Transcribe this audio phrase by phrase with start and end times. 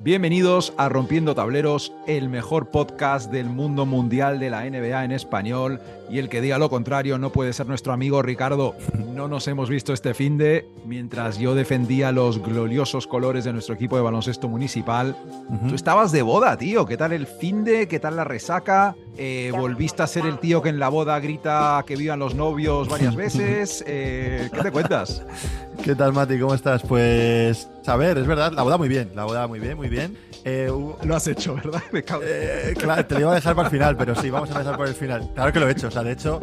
[0.00, 5.80] Bienvenidos a Rompiendo Tableros, el mejor podcast del mundo mundial de la NBA en español.
[6.08, 8.76] Y el que diga lo contrario no puede ser nuestro amigo Ricardo.
[9.12, 13.74] No nos hemos visto este fin de mientras yo defendía los gloriosos colores de nuestro
[13.74, 15.16] equipo de baloncesto municipal.
[15.68, 16.86] Tú estabas de boda, tío.
[16.86, 17.88] ¿Qué tal el fin de?
[17.88, 18.94] ¿Qué tal la resaca?
[19.16, 22.88] Eh, ¿Volviste a ser el tío que en la boda grita que vivan los novios
[22.88, 23.82] varias veces?
[23.84, 25.22] Eh, ¿Qué te cuentas?
[25.82, 26.38] ¿Qué tal, Mati?
[26.38, 26.82] ¿Cómo estás?
[26.82, 30.18] Pues, a ver, es verdad, la boda muy bien, la boda muy bien, muy bien.
[30.44, 30.70] Eh,
[31.02, 31.82] lo has hecho, ¿verdad?
[31.92, 32.22] Me cago.
[32.24, 34.76] Eh, claro, te lo iba a dejar para el final, pero sí, vamos a empezar
[34.76, 35.30] por el final.
[35.34, 36.40] Claro que lo he hecho, o sea, de hecho,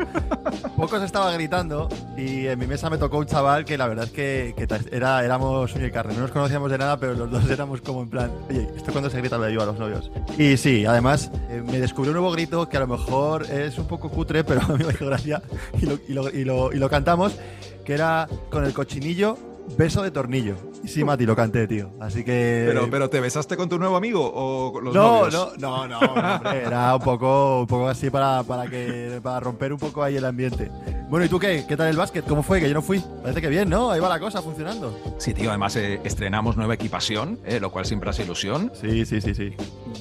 [0.75, 4.11] pocos estaba gritando y en mi mesa me tocó un chaval que la verdad es
[4.11, 4.55] que,
[4.91, 6.13] era, éramos uña y carne.
[6.15, 9.09] No nos conocíamos de nada, pero los dos éramos como en plan, oye, ¿esto cuando
[9.09, 10.11] se grita lo ayuda a los novios?
[10.37, 13.87] Y sí, además, eh, me descubrió un nuevo grito que a lo mejor es un
[13.87, 15.41] poco cutre, pero a mí me hizo gracia
[15.79, 17.37] y lo, y lo, y lo, y lo cantamos,
[17.85, 19.37] que era con el cochinillo
[19.77, 20.55] Beso de tornillo.
[20.83, 21.89] Y sí, Mati, lo canté, tío.
[21.99, 22.65] Así que.
[22.67, 25.57] Pero, pero ¿te besaste con tu nuevo amigo o los no, novios?
[25.57, 29.73] No, no, no, hombre, Era un poco, un poco así para, para, que, para romper
[29.73, 30.71] un poco ahí el ambiente.
[31.09, 31.65] Bueno, ¿y tú qué?
[31.67, 32.25] ¿Qué tal el básquet?
[32.25, 32.59] ¿Cómo fue?
[32.59, 33.03] Que yo no fui.
[33.21, 33.91] Parece que bien, ¿no?
[33.91, 34.97] Ahí va la cosa funcionando.
[35.17, 35.49] Sí, tío.
[35.49, 38.71] Además, eh, estrenamos nueva equipación, eh, lo cual siempre hace ilusión.
[38.79, 39.53] Sí, sí, sí, sí.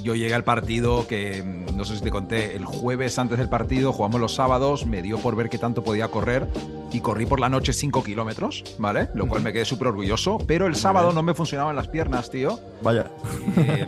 [0.03, 3.49] Yo llegué al partido que, mm, no sé si te conté, el jueves antes del
[3.49, 6.49] partido, jugamos los sábados, me dio por ver qué tanto podía correr
[6.93, 9.09] y corrí por la noche 5 kilómetros, ¿vale?
[9.15, 12.60] Lo cual me quedé súper orgulloso, pero el sábado no me funcionaban las piernas, tío.
[12.83, 13.06] Vaya.
[13.56, 13.86] Eh,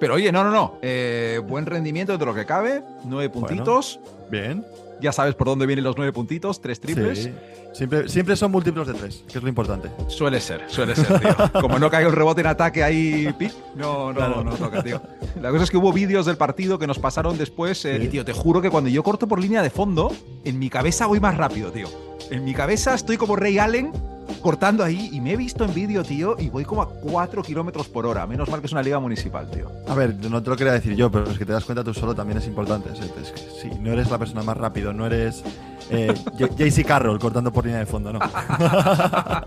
[0.00, 0.76] pero oye, no, no, no.
[0.80, 4.00] Eh, buen rendimiento de lo que cabe, nueve puntitos.
[4.30, 4.64] bien.
[5.00, 7.22] Ya sabes por dónde vienen los nueve puntitos, tres triples.
[7.24, 7.32] Sí.
[7.72, 9.90] Siempre, siempre son múltiplos de tres, que es lo importante.
[10.08, 11.36] Suele ser, suele ser, tío.
[11.60, 13.32] Como no caiga un rebote en ataque ahí,
[13.76, 14.42] no, no, Claro.
[14.42, 15.00] no toca, tío.
[15.40, 17.84] La cosa es que hubo vídeos del partido que nos pasaron después.
[17.84, 18.06] eh, Sí.
[18.06, 20.12] Y, tío, te juro que cuando yo corto por línea de fondo,
[20.44, 21.86] en mi cabeza voy más rápido, tío.
[22.30, 23.92] En mi cabeza estoy como Ray Allen
[24.38, 27.88] cortando ahí y me he visto en vídeo, tío, y voy como a 4 kilómetros
[27.88, 28.26] por hora.
[28.26, 29.70] Menos mal que es una liga municipal, tío.
[29.88, 31.92] A ver, no te lo quería decir yo, pero es que te das cuenta tú
[31.94, 32.90] solo también es importante.
[32.92, 35.42] Es, es que sí, no eres la persona más rápido, no eres
[35.90, 36.12] eh,
[36.58, 38.18] JC Carroll cortando por línea de fondo, no.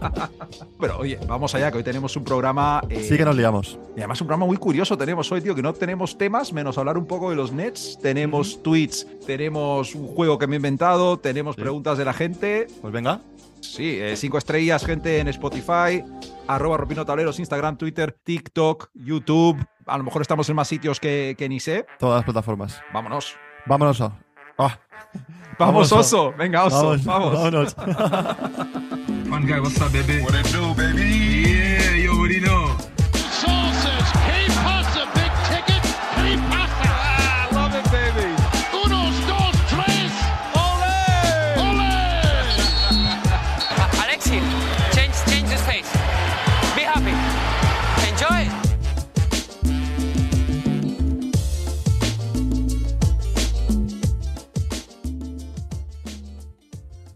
[0.79, 2.81] Pero oye, vamos allá, que hoy tenemos un programa.
[2.89, 3.77] eh, Sí que nos liamos.
[3.95, 6.97] Y además un programa muy curioso tenemos hoy, tío, que no tenemos temas, menos hablar
[6.97, 7.99] un poco de los Nets.
[8.01, 11.61] Tenemos tweets, tenemos un juego que me he inventado, tenemos Sí.
[11.61, 12.67] preguntas de la gente.
[12.81, 13.21] Pues venga.
[13.61, 16.03] Sí, eh, cinco estrellas, gente en Spotify,
[16.47, 19.63] arroba Rompiendo Tableros, Instagram, Twitter, TikTok, YouTube.
[19.85, 21.85] A lo mejor estamos en más sitios que, que ni sé.
[21.99, 22.81] Todas las plataformas.
[22.94, 23.35] Vámonos.
[23.66, 24.01] Vámonos.
[24.01, 24.17] a-
[24.57, 24.77] Ah,
[25.59, 26.33] Vamos, Vamos, oso.
[26.38, 26.75] Venga, oso.
[27.05, 27.33] vamos, Vamos.
[27.33, 27.75] vámonos.
[29.31, 30.22] One guy, what's up, baby?
[30.23, 31.00] What it do, baby?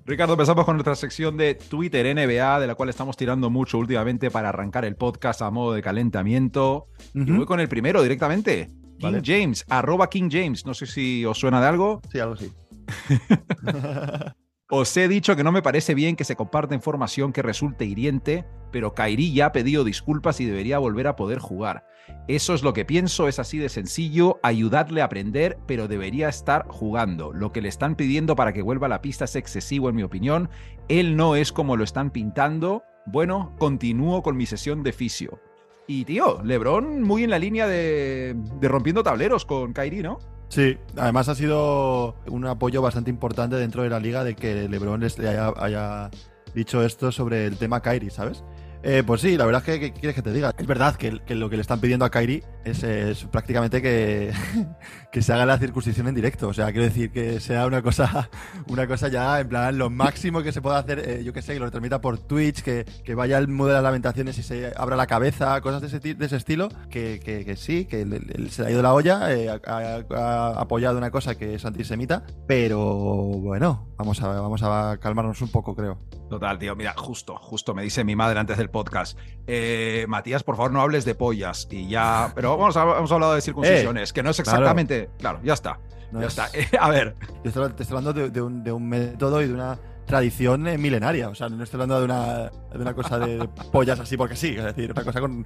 [0.06, 4.30] Ricardo, empezamos con nuestra sección de Twitter NBA, de la cual estamos tirando mucho últimamente
[4.30, 6.88] para arrancar el podcast a modo de calentamiento.
[7.16, 7.38] Y Ujú.
[7.38, 8.70] voy con el primero directamente.
[9.00, 9.22] King Vale.
[9.26, 10.66] James, arroba King James.
[10.66, 12.02] No sé si os suena de algo.
[12.12, 12.52] Sí, algo así.
[14.68, 18.46] Os he dicho que no me parece bien que se comparta información que resulte hiriente,
[18.72, 21.86] pero Kairi ya ha pedido disculpas y debería volver a poder jugar.
[22.28, 26.66] Eso es lo que pienso, es así de sencillo, ayudarle a aprender, pero debería estar
[26.68, 27.32] jugando.
[27.32, 30.04] Lo que le están pidiendo para que vuelva a la pista es excesivo, en mi
[30.04, 30.50] opinión.
[30.88, 32.82] Él no es como lo están pintando.
[33.06, 35.40] Bueno, continúo con mi sesión de fisio.
[35.88, 40.20] Y tío, Lebron muy en la línea de, rompiendo tableros con Kairi, ¿no?
[40.50, 45.02] Sí, además ha sido un apoyo bastante importante dentro de la liga de que LeBron
[45.02, 46.10] les le haya, haya
[46.54, 48.44] dicho esto sobre el tema Kyrie, ¿sabes?
[48.88, 50.54] Eh, pues sí, la verdad es que, ¿qué quieres que te diga?
[50.56, 54.32] Es verdad que, lo que le están pidiendo a Kyrie es, prácticamente que,
[55.12, 56.48] que se haga la circuncisión en directo.
[56.50, 58.30] O sea, quiero decir que sea una cosa,
[58.68, 61.54] una cosa ya en plan lo máximo que se pueda hacer, eh, yo que sé,
[61.56, 62.86] que lo transmita por Twitch, que,
[63.16, 66.38] vaya al mundo de las lamentaciones y se abra la cabeza, cosas de ese, de
[66.38, 68.06] estilo, que, sí, que
[68.52, 72.24] se le ha ido la olla, eh, ha- ha apoyado una cosa que es antisemita,
[72.46, 75.98] pero bueno, vamos a, vamos a calmarnos un poco, creo.
[76.30, 76.76] Total, tío.
[76.76, 79.18] Mira, justo, justo me dice mi madre antes del podcast.
[79.48, 81.68] eh, Matías, por favor, no hables de pollas.
[81.70, 82.32] Y ya.
[82.34, 85.10] Pero vamos a, hemos hablado de circuncisiones, que no es exactamente.
[85.20, 85.80] Claro, ya está.
[86.12, 86.50] No ya es- está.
[86.58, 89.48] Eh, a ver, Yo estoy, te estoy hablando de, de un, de un método y
[89.48, 91.30] de una tradición eh, milenaria.
[91.30, 94.56] O sea, no estoy hablando de una, de una cosa de pollas así porque sí.
[94.58, 95.46] Es decir, una cosa con,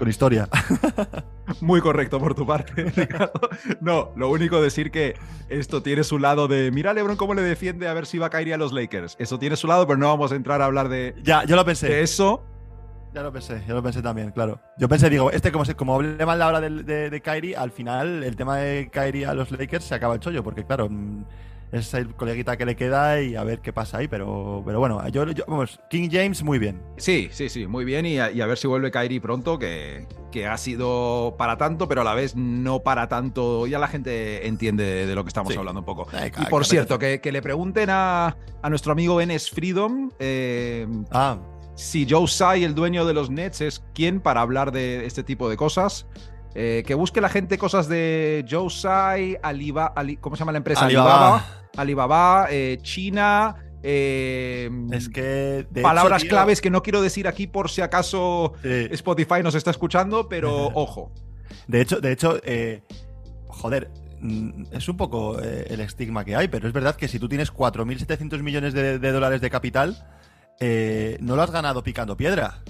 [0.00, 0.48] con historia.
[1.60, 3.50] muy correcto por tu parte, Ricardo.
[3.80, 5.14] No, lo único decir que
[5.48, 6.70] esto tiene su lado de.
[6.72, 9.16] Mira, Lebron, cómo le defiende a ver si va a caer a los Lakers.
[9.20, 11.62] Eso tiene su lado, pero no vamos a entrar a hablar de, ya, yo lo
[11.62, 12.00] de pensé.
[12.00, 12.42] eso.
[13.12, 14.60] Ya lo pensé, ya lo pensé también, claro.
[14.78, 17.56] Yo pensé, digo, este como, se, como hablé mal la hora de, de, de Kyrie,
[17.56, 20.88] al final el tema de Kyrie a los Lakers se acaba el chollo, porque claro,
[20.88, 21.24] mm,
[21.72, 25.06] es el coleguita que le queda y a ver qué pasa ahí, pero, pero bueno,
[25.08, 26.82] yo, yo- vamos, King James muy bien.
[26.96, 28.06] Sí, sí, sí, muy bien.
[28.06, 31.86] Y a, y a ver si vuelve Kyrie pronto, que, que ha sido para tanto,
[31.88, 33.66] pero a la vez no para tanto.
[33.66, 35.58] Ya la gente entiende de, lo que estamos Sí.
[35.58, 36.06] hablando un poco.
[36.12, 40.86] Ay, Y por cierto, que, que le pregunten a, a nuestro amigo Enes Freedom eh,
[41.12, 41.38] Ah,
[41.76, 45.48] si Joe Tsai, el dueño de los Nets, es quien para hablar de este tipo
[45.48, 46.06] de cosas.
[46.54, 50.58] Eh, que busque la gente cosas de Joe Tsai, Alibaba, Ali- ¿cómo se llama la
[50.58, 50.84] empresa?
[50.86, 51.44] Alibaba.
[51.76, 53.54] Alibaba, eh, China.
[53.82, 55.66] eh, es que.
[55.70, 58.88] de palabras hecho, tío, claves que no quiero decir aquí por si acaso sí.
[58.90, 61.12] Spotify nos está escuchando, pero ojo.
[61.68, 62.40] De hecho, de hecho
[63.46, 67.28] joder, mm, es un poco el estigma que hay, pero es verdad que si tú
[67.28, 69.96] tienes 4.700 millones de, de dólares de capital,
[71.20, 72.62] no lo has ganado picando piedra.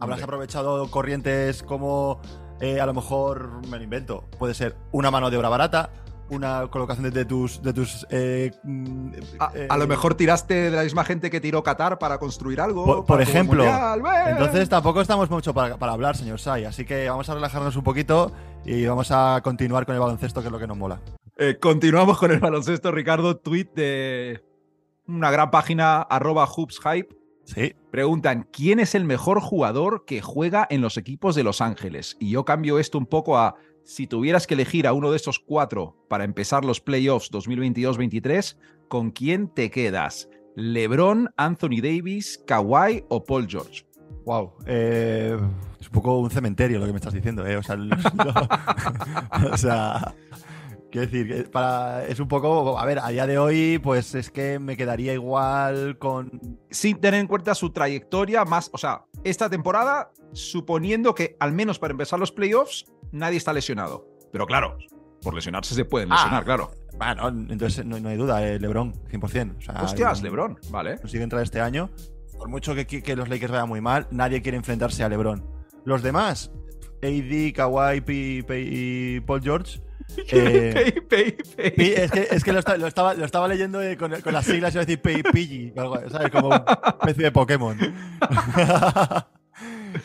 [0.00, 0.24] Habrás Hombre.
[0.24, 2.20] aprovechado corrientes como,
[2.60, 5.90] eh, a lo mejor, me lo invento, puede ser una mano de obra barata,
[6.30, 7.62] una colocación de, tus...
[7.62, 11.40] De tus eh, mm, A, eh, a lo mejor tiraste de la misma gente que
[11.40, 13.04] tiró Qatar para construir algo.
[13.04, 16.64] Por, ejemplo, Mundial, entonces tampoco estamos mucho para, para hablar, señor Sai.
[16.64, 18.32] Así que vamos a relajarnos un poquito
[18.64, 21.00] y vamos a continuar con el baloncesto, que es lo que nos mola.
[21.36, 23.36] Eh, continuamos con el baloncesto, Ricardo.
[23.36, 24.44] Tweet de
[25.06, 27.16] una gran página, arroba hoopshype.
[27.54, 27.74] Sí.
[27.90, 32.16] Preguntan, ¿quién es el mejor jugador que juega en los equipos de Los Ángeles?
[32.20, 33.54] Y yo cambio esto un poco a,
[33.84, 38.58] si tuvieras que elegir a uno de estos cuatro para empezar los playoffs 2022-23,
[38.88, 40.28] ¿con quién te quedas?
[40.56, 43.86] ¿LeBron, Anthony Davis, Kawhi o Paul George?
[44.26, 44.52] Wow.
[44.66, 45.38] Eh,
[45.80, 47.56] es un poco un cementerio lo que me estás diciendo, ¿eh?
[47.56, 47.90] O sea, el-
[49.52, 50.14] o sea,
[50.90, 54.30] quiero decir, que para, es un poco, a ver, a día de hoy, pues es
[54.30, 56.58] que me quedaría igual con...
[56.70, 61.78] Sin tener en cuenta su trayectoria más, o sea, esta temporada, suponiendo que al menos
[61.78, 64.06] para empezar los playoffs, nadie está lesionado.
[64.32, 64.78] Pero claro,
[65.22, 66.70] por lesionarse se pueden lesionar, Ah, claro.
[66.96, 69.56] Bueno, entonces no, no hay duda, eh, LeBron, 100%.
[69.56, 70.98] O sea, Hostias, LeBron, vale.
[70.98, 71.90] Consigue entrar este año.
[72.36, 75.44] Por mucho que, que los Lakers vayan muy mal, nadie quiere enfrentarse a LeBron.
[75.84, 76.50] Los demás,
[77.02, 78.02] AD, Kawhi
[78.48, 79.80] y Paul George.
[80.32, 80.72] eh,
[81.08, 81.92] Pay, pay, pay.
[81.92, 84.44] Es que, es que lo, esta- lo estaba, lo estaba leyendo eh, con, con las
[84.46, 86.30] siglas, iba a decir o algo, ¿sabes?
[86.30, 86.64] Como una
[87.00, 87.76] especie de Pokémon.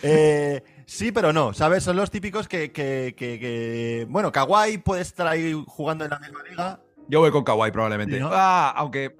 [0.01, 1.83] Eh, sí, pero no, ¿sabes?
[1.83, 6.19] Son los típicos que, que, que- que- Bueno, Kawhi puede estar ahí jugando en la
[6.19, 6.79] misma liga.
[7.07, 8.15] Yo voy con Kawhi probablemente.
[8.15, 8.29] ¿Sí, no?
[8.31, 9.15] Ah, aunque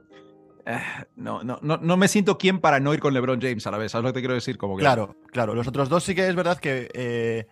[0.65, 0.79] eh,
[1.15, 3.77] no, no, no, no me siento quien para no ir con LeBron James a la
[3.77, 3.91] vez.
[3.91, 4.57] ¿Sabes lo que te quiero decir?
[4.57, 5.53] Como que Claro, claro.
[5.53, 7.47] Los otros dos sí que es verdad que eh,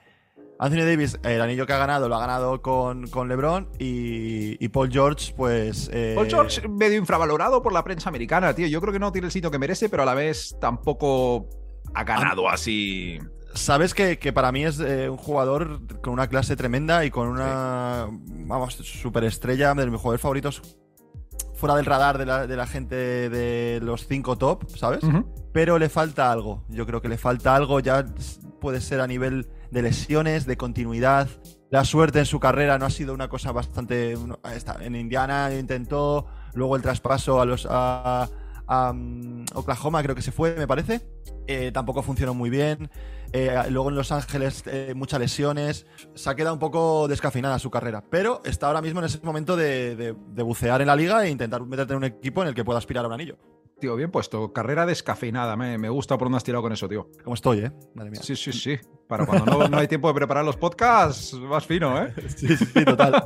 [0.61, 4.69] Anthony Davis, el anillo que ha ganado, lo ha ganado con, con LeBron y, y
[4.69, 5.89] Paul George, pues.
[5.91, 8.67] eh, Paul George medio infravalorado por la prensa americana, tío.
[8.67, 11.49] Yo creo que no tiene el sitio que merece, pero a la vez tampoco
[11.95, 13.17] ha ganado así.
[13.55, 17.27] Sabes que, que para mí es eh, un jugador con una clase tremenda y con
[17.27, 20.61] una, vamos, superestrella de mis jugadores favoritos
[21.55, 25.01] fuera del radar de la, de la gente de los cinco top, ¿sabes?
[25.53, 26.65] Pero le falta algo.
[26.69, 27.79] Yo creo que le falta algo.
[27.79, 28.05] Ya
[28.59, 31.27] puede ser a nivel de lesiones, de continuidad.
[31.69, 34.15] La suerte en su carrera no ha sido una cosa bastante.
[34.81, 38.27] En Indiana intentó, luego el traspaso a los a,
[38.93, 41.01] mm, Oklahoma creo que se fue, me parece.
[41.47, 42.89] Eh, tampoco funcionó muy bien.
[43.33, 45.85] Eh, luego en Los Ángeles eh, muchas lesiones.
[46.13, 48.03] Se ha quedado un poco descafeinada su carrera.
[48.09, 51.29] Pero está ahora mismo en ese momento de, de- de bucear en la liga e
[51.29, 53.37] intentar meterte en un equipo en el que pueda aspirar a un anillo.
[53.81, 54.53] Tío, bien puesto.
[54.53, 55.57] Carrera descafeinada.
[55.57, 57.09] Me, me gusta por dónde has tirado con eso, tío.
[57.23, 57.71] Como estoy, ¿eh?
[57.95, 58.21] Madre mía.
[58.23, 58.77] Sí, sí, sí.
[59.07, 62.13] Para cuando no, no hay tiempo de preparar los podcasts, vas fino, ¿eh?
[62.37, 63.25] Sí, sí, sí, total.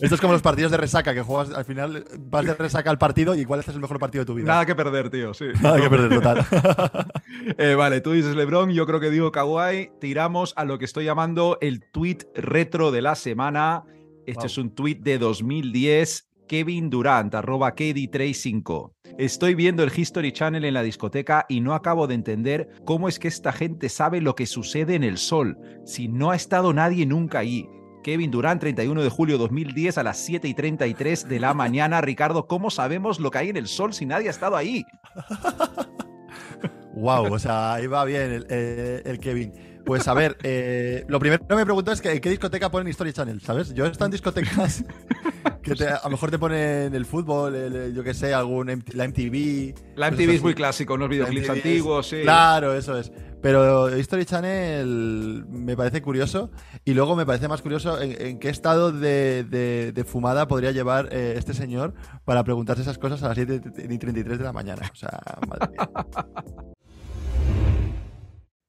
[0.00, 2.98] Esto es como los partidos de resaca, que juegas al final, vas de resaca al
[2.98, 4.46] partido y este es el mejor partido de tu vida.
[4.48, 5.46] Nada que perder, tío, sí.
[5.62, 6.46] Nada que perder, total.
[7.58, 9.90] Eh, vale, tú dices LeBron, yo creo que digo Kawhi.
[10.00, 13.84] Tiramos a lo que estoy llamando el tweet retro de la semana.
[14.26, 14.46] Este Wow.
[14.46, 16.28] es un tweet de 2010.
[16.46, 18.92] Kevin Durant, arroba KD35.
[19.18, 23.18] Estoy viendo el History Channel en la discoteca y no acabo de entender cómo es
[23.18, 27.06] que esta gente sabe lo que sucede en el sol, si no ha estado nadie
[27.06, 27.68] nunca allí.
[28.02, 32.00] Kevin Durant, 31 de julio 2010 a las 7 y 33 de la mañana.
[32.00, 34.84] Ricardo, ¿cómo sabemos lo que hay en el sol si nadie ha estado ahí?
[36.94, 39.52] wow, o sea, ahí va bien el, eh, el Kevin.
[39.84, 42.88] Pues a ver, eh, lo primero que me pregunto es que en qué discoteca ponen
[42.88, 43.72] History Channel, ¿sabes?
[43.72, 44.84] Yo he estado en discotecas
[45.66, 48.66] que te- a lo mejor te ponen el fútbol, el- el- yo qué sé, algún
[48.92, 49.74] la MTV.
[49.96, 52.22] La MTV es muy clásico, unos videoclips antiguos, sí.
[52.22, 53.12] Claro, eso es.
[53.42, 56.50] Pero History Channel me parece curioso.
[56.84, 60.72] Y luego me parece más curioso en, en qué estado de, de- de fumada podría
[60.72, 61.94] llevar eh, este señor
[62.24, 64.90] para preguntarse esas cosas a las 7 y 33 de la mañana.
[64.92, 65.88] O sea, madre mía.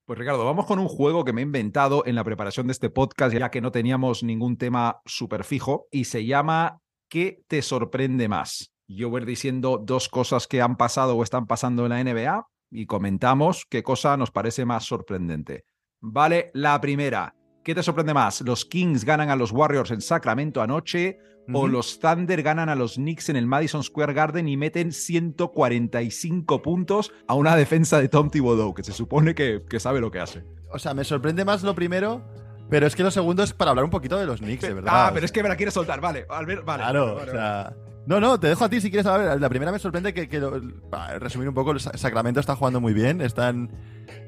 [0.05, 2.89] Pues Ricardo, vamos con un juego que me he inventado en la preparación de este
[2.89, 8.27] podcast, ya que no teníamos ningún tema súper fijo, y se llama ¿Qué te sorprende
[8.27, 8.73] más?
[8.87, 12.03] Yo voy a ir diciendo dos cosas que han pasado o están pasando en la
[12.03, 15.63] NBA y comentamos qué cosa nos parece más sorprendente.
[16.01, 17.33] Vale, la primera.
[17.63, 18.41] ¿Qué te sorprende más?
[18.41, 21.17] ¿Los Kings ganan a los Warriors en Sacramento anoche
[21.53, 26.61] o los Thunder ganan a los Knicks en el Madison Square Garden y meten 145
[26.61, 30.19] puntos a una defensa de Tom Thibodeau, que se supone que, que sabe lo que
[30.19, 30.43] hace?
[30.69, 32.25] O sea, me sorprende más lo primero,
[32.69, 34.91] pero es que lo segundo es para hablar un poquito de los Knicks, de verdad.
[35.07, 36.25] Ah, pero es que me la quieres soltar, vale.
[36.29, 36.83] Albert, vale.
[36.83, 37.73] Claro, vale, o sea.
[38.05, 39.39] No, no, te dejo a ti si quieres saber.
[39.41, 42.93] La primera me sorprende que, que lo- para resumir un poco, Sacramento está jugando muy
[42.93, 43.69] bien, están,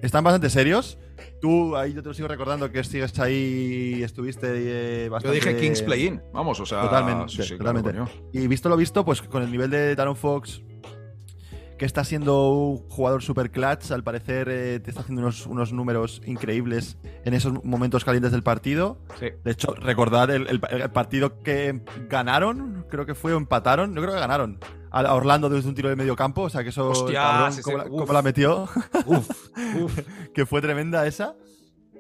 [0.02, 0.98] están bastante serios.
[1.40, 5.36] Tú, ahí yo te lo sigo recordando que sigues ahí, estuviste eh, Yo bastante...
[5.36, 6.82] dije Kings Play-In, vamos, o sea.
[6.82, 7.94] Totalmente, sí, sí, totalmente.
[8.34, 10.62] Y visto lo visto, pues con el nivel de Darren Fox,
[11.80, 15.74] que está siendo un jugador super clutch, al parecer eh, te está haciendo unos, unos
[15.74, 19.00] números increíbles en esos momentos calientes del partido.
[19.20, 19.28] Sí.
[19.44, 24.02] De hecho, recordad el, el- el partido que ganaron, creo que fue o empataron, yo
[24.02, 24.60] creo que ganaron.
[24.92, 27.78] A Orlando desde un tiro de medio campo, o sea que eso, cabrón, ese- cómo,
[27.78, 28.00] la, uf.
[28.02, 28.64] cómo la metió,
[29.06, 29.30] Uf,
[29.82, 30.00] uf.
[30.34, 31.30] que fue tremenda esa.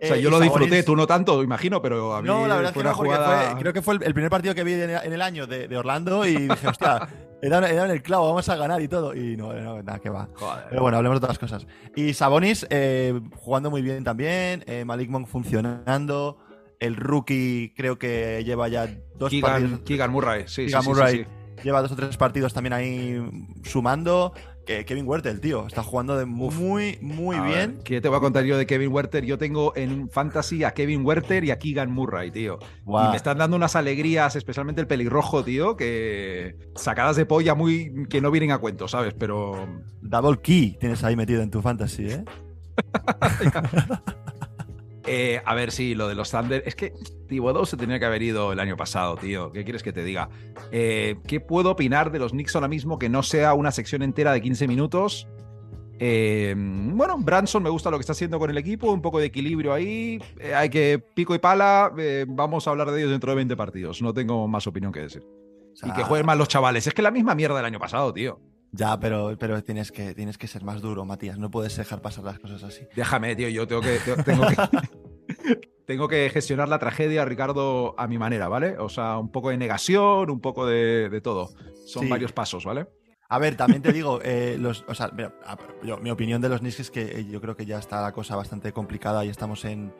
[0.01, 2.47] O sea, Eh, yo lo disfruté, Sabonis- tú no tanto, imagino, pero a mí no,
[2.47, 3.51] la verdad es que fue una no, porque jugada.
[3.51, 5.67] fue- creo que fue el, el primer partido que vi en, en el año de,
[5.67, 7.07] de Orlando y dije, hostia,
[7.41, 9.15] he dado, he dado en el clavo, vamos a ganar y todo.
[9.15, 10.29] Y no, no nada, que va.
[10.35, 10.65] Joder.
[10.69, 11.67] Pero bueno, hablemos de otras cosas.
[11.95, 16.37] Y Sabonis eh, jugando muy bien también, eh, Malik Monk funcionando,
[16.79, 19.79] el rookie creo que lleva ya dos Keegan, partidos.
[19.81, 21.63] Keegan Murray, sí, Keegan sí, sí, Murray sí, sí.
[21.63, 23.21] lleva dos o tres partidos también ahí
[23.63, 24.33] sumando.
[24.85, 27.75] Kevin Huerta, el tío, está jugando de muy, muy A bien.
[27.75, 29.25] ver, ¿Qué te voy a contar yo de Kevin Werther?
[29.25, 32.59] Yo tengo en Fantasy a Kevin Werther y a Keegan Murray, tío.
[32.85, 38.05] Y me están dando unas alegrías, especialmente el pelirrojo, tío, que sacadas de polla muy
[38.09, 39.13] que no vienen a cuento, ¿sabes?
[39.13, 39.67] Pero
[40.01, 42.23] Double key tienes ahí metido en tu fantasy, ¿eh?
[45.11, 46.93] eh, a ver si lo de los Thunder es que
[47.27, 49.51] Thibodeau se tenía que haber ido el año pasado, tío.
[49.51, 50.29] ¿Qué quieres que te diga?
[50.71, 54.31] Eh, ¿Qué puedo opinar de los Knicks ahora mismo que no sea una sección entera
[54.33, 55.27] de 15 minutos?
[55.97, 59.25] Eh, bueno, Branson me gusta lo que está haciendo con el equipo, un poco de
[59.25, 60.21] equilibrio ahí.
[60.55, 61.91] Hay que pico y pala.
[62.27, 64.03] vamos a hablar de ellos dentro de 20 partidos.
[64.03, 65.23] No tengo más opinión que decir.
[65.73, 66.85] O sea, Y que jueguen más los chavales.
[66.85, 68.39] Es que la misma mierda del año pasado, tío.
[68.71, 71.39] Ya, pero, pero tienes, que, tienes que ser más duro, Matías.
[71.39, 72.87] No puedes dejar pasar las cosas así.
[72.95, 73.49] Déjame, tío.
[73.49, 74.55] Yo tengo que, tengo que,
[75.85, 78.77] tengo que gestionar la tragedia, Ricardo, a mi manera, ¿vale?
[78.77, 81.49] O sea, un poco de negación, un poco de, de todo.
[81.85, 82.09] Son Sí.
[82.09, 82.87] varios pasos, ¿vale?
[83.31, 86.49] A ver, también te digo, eh, los, o sea, mira, a- yo- mi opinión de
[86.49, 89.29] los Knicks es que eh, yo creo que ya está la cosa bastante complicada y
[89.29, 89.93] estamos en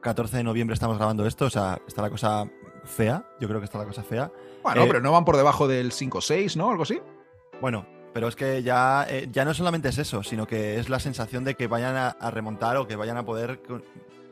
[0.00, 2.50] 14 de noviembre, estamos grabando esto, o sea, está la cosa
[2.84, 3.24] fea.
[3.40, 4.32] Yo creo que está la cosa fea.
[4.62, 6.70] Bueno, Eh, pero no van por debajo del 5-6, ¿no?
[6.70, 7.00] Algo así.
[7.60, 10.98] Bueno, pero es que ya, eh, ya no solamente es eso, sino que es la
[10.98, 13.60] sensación de que vayan a, a remontar o que vayan a poder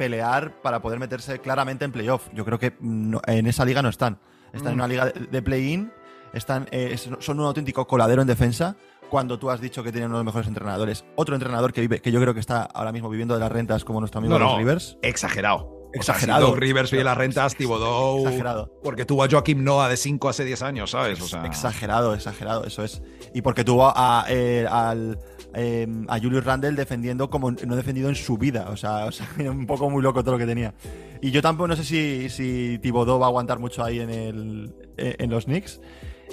[0.04, 2.28] pelear para poder meterse claramente en playoff.
[2.32, 4.18] Yo creo que no- en esa liga no están.
[4.54, 4.80] Están en Mm.
[4.80, 5.92] una liga de, de play-in,
[6.32, 8.76] están, eh, son un auténtico coladero en defensa.
[9.10, 12.00] Cuando tú has dicho que tienen uno de los mejores entrenadores, otro entrenador que vive,
[12.00, 14.56] que yo creo que está ahora mismo viviendo de las rentas como nuestro amigo No.
[14.56, 14.96] Rivers.
[15.02, 15.90] Exagerado.
[15.92, 16.38] Exagerado.
[16.38, 18.20] O sea, si Doc Rivers vive las rentas, Thibodeau.
[18.20, 18.72] Exagerado.
[18.82, 21.20] Porque tuvo a Joaquim Noah de 5 hace 10 años, ¿sabes?
[21.20, 23.02] O sea, Exagerado, exagerado, eso es.
[23.34, 25.18] Y porque tuvo a, eh, al,
[25.54, 28.68] eh, a Julius Randle defendiendo como no defendido en su vida.
[28.70, 30.74] O sea, o sea, un poco muy loco todo lo que tenía.
[31.20, 34.74] Y yo tampoco no sé si, si Thibodeau va a aguantar mucho ahí en, el,
[34.96, 35.80] eh, en los Knicks.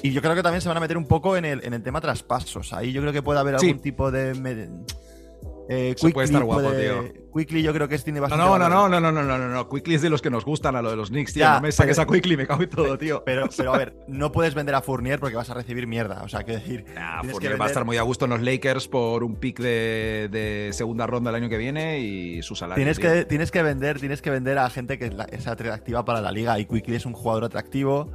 [0.03, 1.81] Y yo creo que también se van a meter un poco en el, en el
[1.81, 2.71] tema traspasos.
[2.73, 3.67] Ahí yo creo que puede haber Sí.
[3.67, 4.69] algún tipo de.
[5.69, 8.43] Eh, puede estar guapo, puede- Quickly yo creo que tiene bastante.
[8.43, 9.69] no, no, no, no, no, no, no, no.
[9.69, 11.41] Quickly es de los que nos gustan a lo de los Knicks, tío.
[11.41, 13.21] Ya, no me saques pero- a Quickly, me cago en todo, tío.
[13.25, 16.23] Pero, pero a ver, no puedes vender a Fournier porque vas a recibir mierda.
[16.23, 16.85] O sea, quiero decir.
[16.95, 19.59] Nah, Fournier que va a estar muy a gusto en los Lakers por un pick
[19.59, 22.77] de, de segunda ronda el año que viene y su salario.
[22.83, 23.11] Tienes tío.
[23.11, 26.57] que, tienes que vender, tienes que vender a gente que es, atractiva para la liga.
[26.59, 28.09] Y Quickly es un jugador atractivo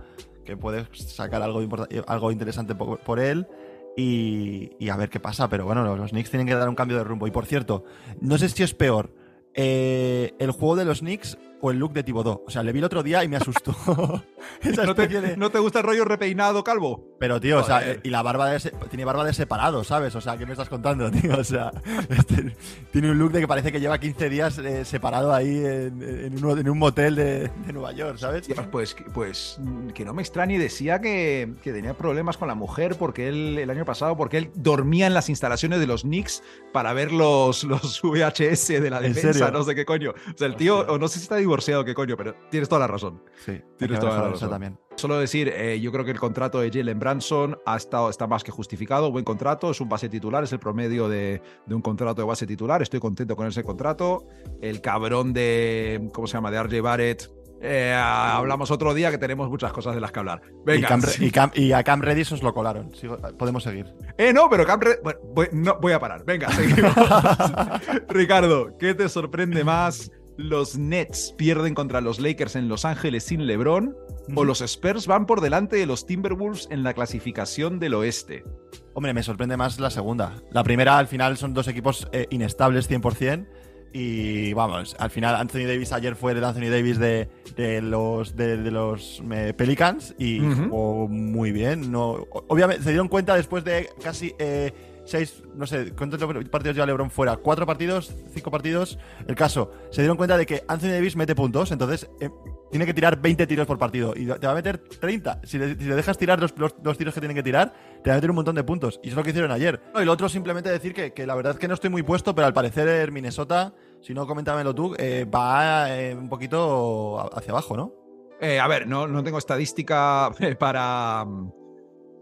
[0.45, 3.47] que puedes sacar algo, importa- algo interesante por, por él.
[3.97, 5.49] Y, y a ver qué pasa.
[5.49, 7.27] Pero bueno, los, Knicks tienen que dar un cambio de rumbo.
[7.27, 7.85] Y por cierto,
[8.21, 9.11] no sé si es peor
[9.55, 12.43] eh, el juego de los Knicks o el look de Thibodeau.
[12.47, 13.75] O sea, le vi el otro día y me asustó.
[14.61, 17.17] Esa ¿No te, de- ¿No te gusta el rollo repeinado, calvo?
[17.19, 20.15] Pero, tío, o sea, eh, y la barba de se- tiene barba de separado, ¿sabes?
[20.17, 21.39] O sea, ¿qué me estás contando, tío?
[21.39, 21.71] O sea,
[22.11, 22.57] este-
[22.91, 26.45] tiene un look de que parece que lleva 15 días eh, separado ahí en, en
[26.45, 28.49] un, en un motel de, de Nueva York, ¿sabes?
[28.71, 29.61] Pues, pues
[29.95, 33.71] que no me extrañe, decía que, que tenía problemas con la mujer porque él, el
[33.71, 36.43] año pasado, porque él dormía en las instalaciones de los Knicks
[36.73, 40.11] para ver los, los VHS de la ¿En defensa, no sé qué coño.
[40.11, 42.81] O sea, el tío, o no sé si está divorciado qué coño, pero tienes toda
[42.81, 43.23] la razón.
[43.45, 44.49] Sí, Tienes toda la razón.
[44.51, 44.79] también.
[44.97, 48.43] Solo decir, eh, yo creo que el contrato de Jalen Branson ha estado, está más
[48.43, 52.23] que justificado, buen contrato, es un base titular, es el promedio de, de un contrato
[52.23, 54.25] de base titular, estoy contento con ese contrato.
[54.63, 57.31] El cabrón de, ¿cómo se llama?, de RJ Barrett.
[57.61, 60.43] eh, hablamos otro día que tenemos muchas cosas de las que hablar.
[60.65, 60.89] Venga.
[60.89, 62.91] y, Cam- y Cam- y a Cam Reddish os lo colaron.
[62.93, 63.87] Sigo- podemos seguir.
[64.19, 66.25] Eh, no, pero Cam Red- bueno, voy, no, voy a parar.
[66.25, 66.93] Venga, seguimos.
[68.09, 70.11] Ricardo, ¿qué te sorprende más?
[70.43, 73.97] ¿Los Nets pierden contra los Lakers en Los Ángeles sin LeBron?
[74.35, 78.45] ¿O los Spurs van por delante de los Timberwolves en la clasificación del oeste?
[78.93, 80.43] Hombre, me sorprende más la segunda.
[80.51, 83.47] La primera, al final, son dos equipos eh, inestables 100%.
[83.95, 88.57] Y vamos, al final Anthony Davis ayer fue el Anthony Davis de, de los, de,
[88.57, 91.93] de los eh, Pelicans y jugó muy bien.
[91.93, 94.73] No, obviamente se dieron cuenta después de casi eh,
[95.05, 97.37] seis, no sé, ¿cuántos partidos lleva LeBron fuera?
[97.37, 98.15] ¿Cuatro partidos?
[98.33, 98.99] ¿Cinco partidos?
[99.27, 102.31] El caso, se dieron cuenta de que Anthony Davis mete puntos, entonces eh,
[102.71, 105.41] tiene que tirar 20 tiros por partido y te va a meter 30.
[105.45, 108.17] Si le, le dejas tirar los, los- tiros que tienen que tirar, te va a
[108.19, 109.01] meter un montón de puntos.
[109.03, 109.81] Y eso es lo que hicieron ayer.
[109.95, 112.03] No, y lo otro, simplemente decir que, que la verdad es que no estoy muy
[112.03, 117.51] puesto, pero al parecer Minnesota, si no, coméntamelo tú, eh, va eh, un poquito hacia
[117.53, 117.93] abajo, ¿no?
[118.41, 121.25] Eh, a ver, no, no tengo estadística eh, para,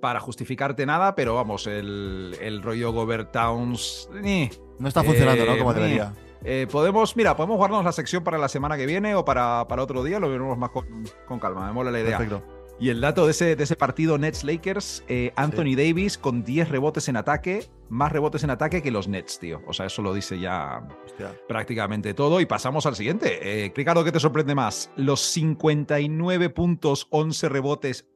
[0.00, 4.09] para justificarte nada, pero vamos, el, el rollo Gobert Towns.
[4.25, 5.54] eh, No está funcionando, ¿no?
[5.54, 5.75] Eh, Como eh.
[5.75, 6.14] debería.
[6.42, 9.83] Eh, podemos, mira, podemos guardarnos la sección para la semana que viene o para, para
[9.83, 10.87] otro día, lo veremos más con,
[11.26, 12.16] con calma, me mola la idea.
[12.16, 12.42] Perfecto.
[12.80, 17.11] Y el dato de ese, de ese partido Nets-Lakers, eh, Anthony Davis con 10 rebotes
[17.11, 19.61] en ataque, más rebotes en ataque que los Nets, tío.
[19.66, 21.35] O sea, eso lo dice ya Hostia.
[21.47, 22.40] prácticamente todo.
[22.40, 23.66] Y pasamos al siguiente.
[23.66, 24.90] Eh, Ricardo, ¿qué te sorprende más?
[24.97, 28.09] ¿Los 59 puntos, 11 rebotes,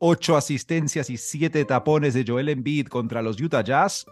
[0.00, 4.06] 8 asistencias y 7 tapones de Joel Embiid contra los Utah Jazz?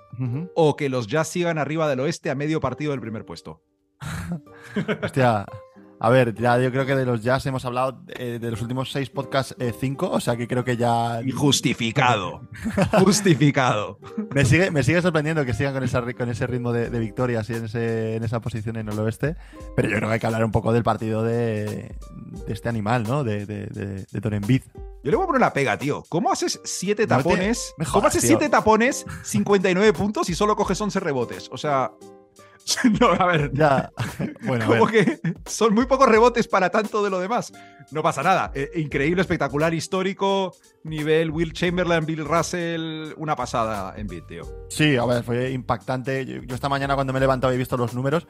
[0.55, 3.63] ¿O que los Jazz sigan arriba del oeste a medio partido del primer puesto?
[5.03, 5.47] Hostia.
[6.01, 8.93] A ver, ya yo creo que de los jazz hemos hablado eh, de los últimos
[8.93, 12.43] seis podcasts, eh, cinco, o sea que creo que ya Justificado.
[13.01, 13.99] Justificado.
[14.35, 17.51] Me sigue, me sigue sorprendiendo que sigan con, esa, con ese ritmo de, de victorias
[17.51, 19.37] y en, ese, en esa posición en el oeste.
[19.77, 21.97] Pero yo creo que hay que hablar un poco del partido de,
[22.47, 23.25] de este animal, ¿no?
[23.25, 24.63] De, de, de, de.
[25.03, 26.05] Yo le voy a poner una pega, tío.
[26.09, 27.75] ¿Cómo haces siete No te- tapones?
[27.93, 28.29] ¿Cómo haces tío.
[28.29, 31.49] siete tapones, 59 puntos y solo coges 11 rebotes?
[31.53, 31.93] O sea,
[33.01, 33.91] no, a ver, Ya.
[34.43, 35.21] Bueno, a como ver.
[35.21, 37.53] que son muy pocos rebotes para tanto de lo demás.
[37.91, 38.51] No pasa nada.
[38.55, 40.55] Eh, increíble, espectacular, histórico,
[40.85, 44.43] nivel Will Chamberlain, Bill Russell, una pasada en beat, tío.
[44.69, 46.25] Sí, a ver, fue impactante.
[46.27, 48.27] Yo, yo esta mañana cuando me he levantado y he visto los números,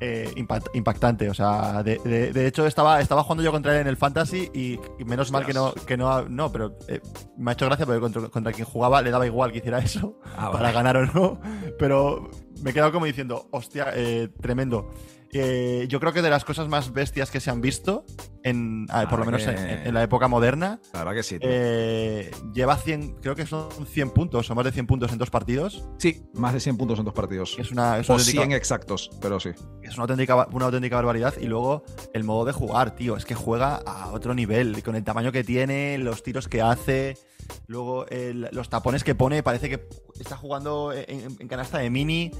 [0.00, 1.28] eh, impact- impactante.
[1.30, 4.50] O sea, de, de- de hecho estaba, estaba jugando yo contra él en el Fantasy
[4.54, 7.00] y, y menos mal que no, que no, no, pero eh,
[7.36, 10.18] me ha hecho gracia porque contra, contra quien jugaba le daba igual que hiciera eso
[10.36, 10.72] Ah, para vale.
[10.74, 11.40] ganar o no.
[11.78, 12.30] Pero
[12.62, 14.90] me he quedado como diciendo, hostia, eh, tremendo.
[15.32, 18.06] Eh, yo creo que de las cosas más bestias que se han visto,
[18.42, 21.22] en, ah, por lo Ah, menos que- en, en la época moderna, La verdad que
[21.22, 21.36] sí.
[21.42, 25.28] eh, lleva 100, creo que son 100 puntos o más de 100 puntos en dos
[25.30, 25.84] partidos.
[25.98, 27.56] sí, más de 100 puntos en dos partidos.
[27.58, 29.50] Es una, es O auténtica- 100 exactos, pero sí.
[29.82, 31.34] es una auténtica, una auténtica barbaridad.
[31.38, 33.16] Y luego el modo de jugar, tío.
[33.16, 34.82] Es que juega a otro nivel.
[34.82, 37.18] Con el tamaño que tiene, los tiros que hace.
[37.66, 39.42] Luego el- los tapones que pone.
[39.42, 39.88] Parece que
[40.18, 42.30] está jugando en, en canasta de mini.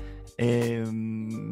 [0.40, 0.84] Eh,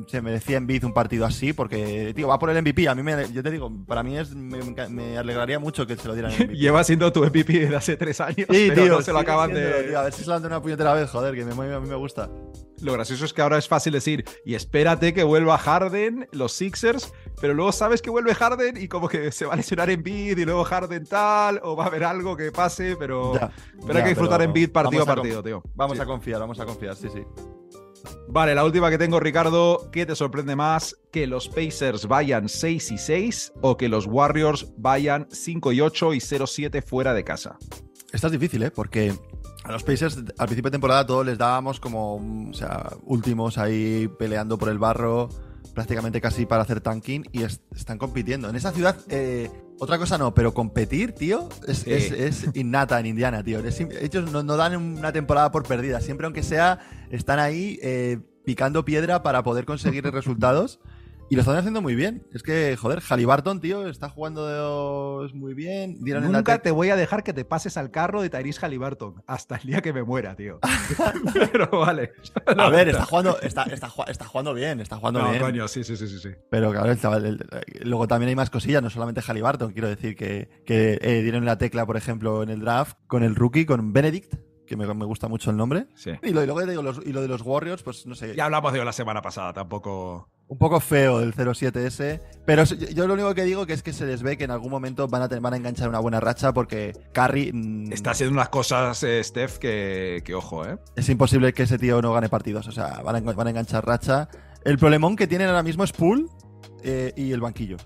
[0.07, 1.53] se merecía en Biz un partido así.
[1.53, 2.89] Porque, tío, va por el MVP.
[2.89, 6.07] A mí, me, yo te digo, para mí es, me, me alegraría mucho que se
[6.07, 6.57] lo dieran el MVP.
[6.59, 9.51] Lleva siendo tu MVP desde hace tres años, Sí, pero tío, no se lo acaban
[9.51, 9.83] siéndolo, de...
[9.85, 9.99] tío.
[9.99, 11.89] a ver si se lo dan de una puñetera vez, joder, que me, a mí
[11.89, 12.31] me gusta.
[12.81, 17.13] Lo gracioso es que ahora es fácil decir, y espérate que vuelva Harden, los Sixers,
[17.41, 20.37] pero luego sabes que vuelve Harden y como que se va a lesionar en bid
[20.39, 23.99] y luego Harden tal, o va a haber algo que pase, pero, Ya, pero ya,
[23.99, 25.63] hay que disfrutar en bid partido a partido, tío.
[25.75, 26.03] Vamos Sí.
[26.03, 27.23] a confiar, vamos a confiar, sí, sí.
[28.29, 30.97] Vale, la última que tengo, Ricardo, ¿qué te sorprende más?
[31.11, 36.15] ¿Que los Pacers vayan 6 y 6 o que los Warriors vayan 5 y 8
[36.15, 37.59] y 0-7 fuera de casa?
[38.13, 38.71] Esta es difícil, ¿eh?
[38.71, 39.15] Porque
[39.65, 44.09] a los Pacers al principio de temporada todos les dábamos como, o sea, últimos ahí
[44.19, 45.29] peleando por el barro,
[45.77, 48.49] prácticamente casi para hacer tanking y es- están compitiendo.
[48.49, 51.93] En esa ciudad, eh, otra cosa no, pero competir, tío, es, Sí.
[51.93, 53.61] es- es innata en Indiana, tío.
[53.61, 56.79] Ellos no, no dan una temporada por perdida, siempre aunque sea,
[57.11, 60.81] están ahí eh, picando piedra para poder conseguir resultados.
[61.29, 62.25] Y lo están haciendo muy bien.
[62.33, 64.47] Es que, joder, Halliburton, tío, está jugando
[65.27, 65.97] de- muy bien.
[66.05, 69.57] Dieron Nunca te voy a dejar que te pases al carro de Tyrese Halliburton hasta
[69.57, 70.61] el día que me muera, tío.
[71.53, 72.13] pero vale.
[72.57, 75.43] A ver, está jugando, está, está, está jugando bien, está jugando No, bien.
[75.43, 76.29] coño, sí, sí, sí, sí.
[76.51, 77.47] Pero claro, el chaval, el-
[77.83, 79.73] luego también hay más cosillas, no solamente Halliburton.
[79.73, 83.35] Quiero decir que, que eh, dieron la tecla, por ejemplo, en el draft con el
[83.35, 84.35] rookie, con Benedict,
[84.67, 85.87] que me, me gusta mucho el nombre.
[85.97, 86.13] Sí.
[86.23, 88.35] Y lo, y luego te digo, los- y lo de los Warriors, pues no sé.
[88.37, 90.29] Ya hablamos de ello la semana pasada, tampoco.
[90.49, 92.21] Un poco feo el 07S.
[92.45, 94.71] Pero yo- lo único que digo que es que se les ve que en algún
[94.71, 97.51] momento van a, tener- van a enganchar una buena racha porque Curry.
[97.53, 100.79] mm, Está haciendo unas cosas, eh, Steph, que, que ojo, ¿eh?
[100.95, 102.69] Es imposible que ese tío no gane partidos.
[102.69, 104.29] O sea, van a, engan- van a enganchar racha.
[104.65, 106.29] El problemón que tienen ahora mismo es Pool
[106.85, 107.77] eh, y el banquillo.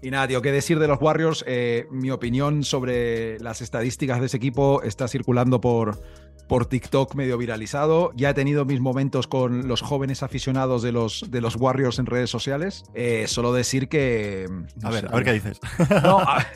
[0.00, 1.42] Y nada, tío, qué decir de los Warriors.
[1.48, 6.00] Eh, mi opinión sobre las estadísticas de ese equipo está circulando por,
[6.48, 8.12] por TikTok medio viralizado.
[8.14, 12.06] Ya he tenido mis momentos con los jóvenes aficionados de los, de los Warriors en
[12.06, 12.84] redes sociales.
[12.94, 14.46] Eh, solo decir que.
[14.80, 15.60] no A ver, sé, a ver qué dices.
[16.02, 16.46] No, a,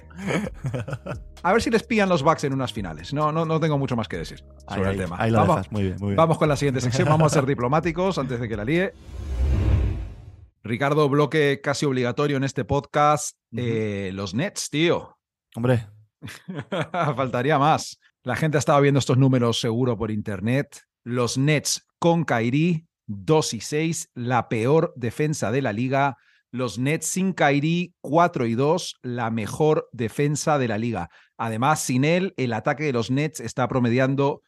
[1.42, 3.12] a ver si les pillan los Bucks en unas finales.
[3.12, 5.16] No, no, no tengo mucho más que decir sobre ahí, el tema.
[5.18, 5.72] ahí lo vamos, dejas.
[5.72, 6.16] Muy bien, muy bien.
[6.16, 7.08] vamos con la siguiente sección.
[7.18, 8.92] Vamos a ser diplomáticos antes de que la líe.
[10.62, 13.38] Ricardo, bloque casi obligatorio en este podcast.
[13.56, 15.16] Eh, los Nets, tío.
[15.56, 15.86] Hombre,
[17.16, 17.98] Faltaría más.
[18.28, 20.82] La gente ha estado viendo estos números seguro por internet.
[21.02, 26.18] Los Nets con Kairi, 2 y 6, la peor defensa de la liga.
[26.50, 31.08] Los Nets sin Kairi, 4 y 2, la mejor defensa de la liga.
[31.38, 34.42] Además, sin él, el ataque de los Nets está promediando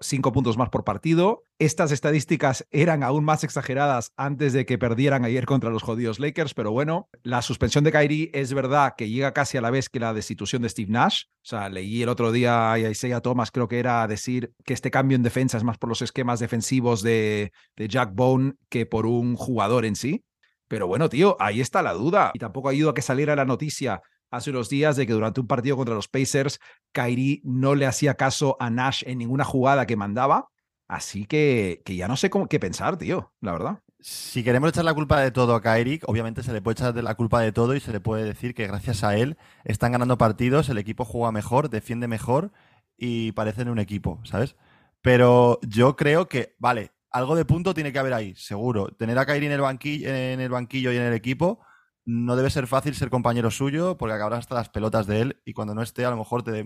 [0.00, 1.42] 5 puntos más por partido.
[1.58, 6.52] Estas estadísticas eran aún más exageradas antes de que perdieran ayer contra los jodidos Lakers,
[6.52, 9.98] pero bueno, la suspensión de Kyrie es verdad que llega casi a la vez que
[9.98, 11.22] la destitución de Steve Nash.
[11.28, 14.90] O sea, leí el otro día a Isaiah Thomas, creo que era decir que este
[14.90, 19.06] cambio en defensa es más por los esquemas defensivos de, de Jack Bone que por
[19.06, 20.26] un jugador en sí.
[20.68, 22.32] Pero bueno, tío, ahí está la duda.
[22.34, 25.46] Y tampoco ha a que saliera la noticia hace unos días de que durante un
[25.46, 26.58] partido contra los Pacers,
[26.92, 30.48] Kyrie no le hacía caso a Nash en ninguna jugada que mandaba.
[30.88, 33.82] Así que, que ya no sé cómo, qué pensar, tío, la verdad.
[34.00, 37.14] si queremos echar la culpa de todo a Kyrie, obviamente se le puede echar la
[37.16, 40.68] culpa de todo y se le puede decir que gracias a él están ganando partidos,
[40.68, 42.52] el equipo juega mejor, defiende mejor
[42.96, 44.56] y parecen un equipo, ¿sabes?
[45.02, 48.88] Pero yo creo que, vale, algo de punto tiene que haber ahí, seguro.
[48.88, 51.60] Tener a Kyrie en el, banquillo, en el banquillo y en el equipo
[52.06, 55.52] no debe ser fácil ser compañero suyo porque acabarás hasta las pelotas de él y
[55.52, 56.64] cuando no esté a lo mejor te...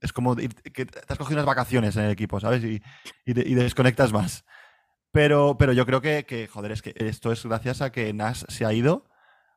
[0.00, 0.48] Es como que
[0.86, 2.64] te has cogido unas vacaciones en el equipo, ¿sabes?
[2.64, 2.82] Y,
[3.26, 4.44] y, te- y desconectas más.
[5.12, 8.44] Pero, pero yo creo que, que, joder, es que esto es gracias a que Nash
[8.48, 9.06] se ha ido,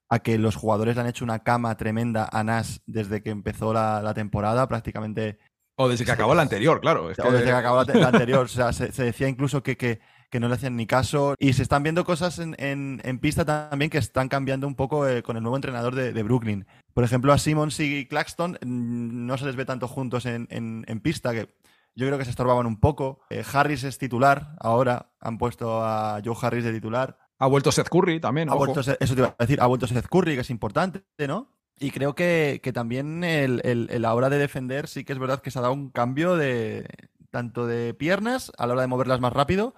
[0.09, 3.71] a que los jugadores le han hecho una cama tremenda a Nash desde que empezó
[3.73, 5.37] la, la temporada, prácticamente
[5.75, 7.09] O desde que acabó la anterior, claro.
[7.11, 8.45] es o desde que- acabó la, te- la anterior.
[8.45, 9.99] O sea, se, se decía incluso que, que,
[10.31, 11.35] que no le hacían ni caso.
[11.39, 15.07] Y se están viendo cosas en, en- en pista también que están cambiando un poco
[15.07, 16.65] eh, con el nuevo entrenador de, de Brooklyn.
[16.93, 20.85] Por ejemplo, a Simmons y Claxton mm, no se les ve tanto juntos en, en-
[20.87, 21.55] en pista, que
[21.95, 23.19] yo creo que se estorbaban un poco.
[23.29, 25.11] Eh, Harris es titular ahora.
[25.19, 27.17] Han puesto a Joe Harris de titular.
[27.39, 28.49] Ha vuelto Seth Curry también.
[28.49, 28.65] Ha ojo.
[28.65, 31.49] vuelto, eso te iba a decir, ha vuelto Seth Curry, que es importante, ¿no?
[31.79, 35.13] Y creo que, que también el, el- el- a la hora de defender sí que
[35.13, 36.87] es verdad que se ha dado un cambio de
[37.31, 39.73] tanto de piernas a la hora de moverlas más rápido,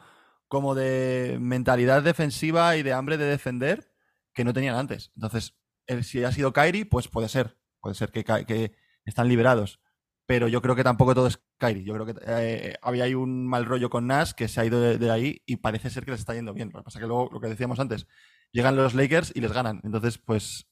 [0.49, 3.91] como de mentalidad defensiva y de hambre de defender
[4.33, 5.11] que no tenían antes.
[5.15, 5.55] Entonces,
[6.03, 7.57] si ha sido Kyrie, pues puede ser.
[7.81, 8.71] Puede ser que, que
[9.05, 9.79] están liberados.
[10.27, 11.83] Pero yo creo que tampoco todo es Kyrie.
[11.83, 14.81] Yo creo que eh, había ahí un mal rollo con Nash que se ha ido
[14.81, 16.71] de, de ahí y parece ser que les está yendo bien.
[16.73, 18.07] Lo que pasa que luego, lo que decíamos antes,
[18.51, 19.81] llegan los Lakers y les ganan.
[19.83, 20.67] Entonces, pues,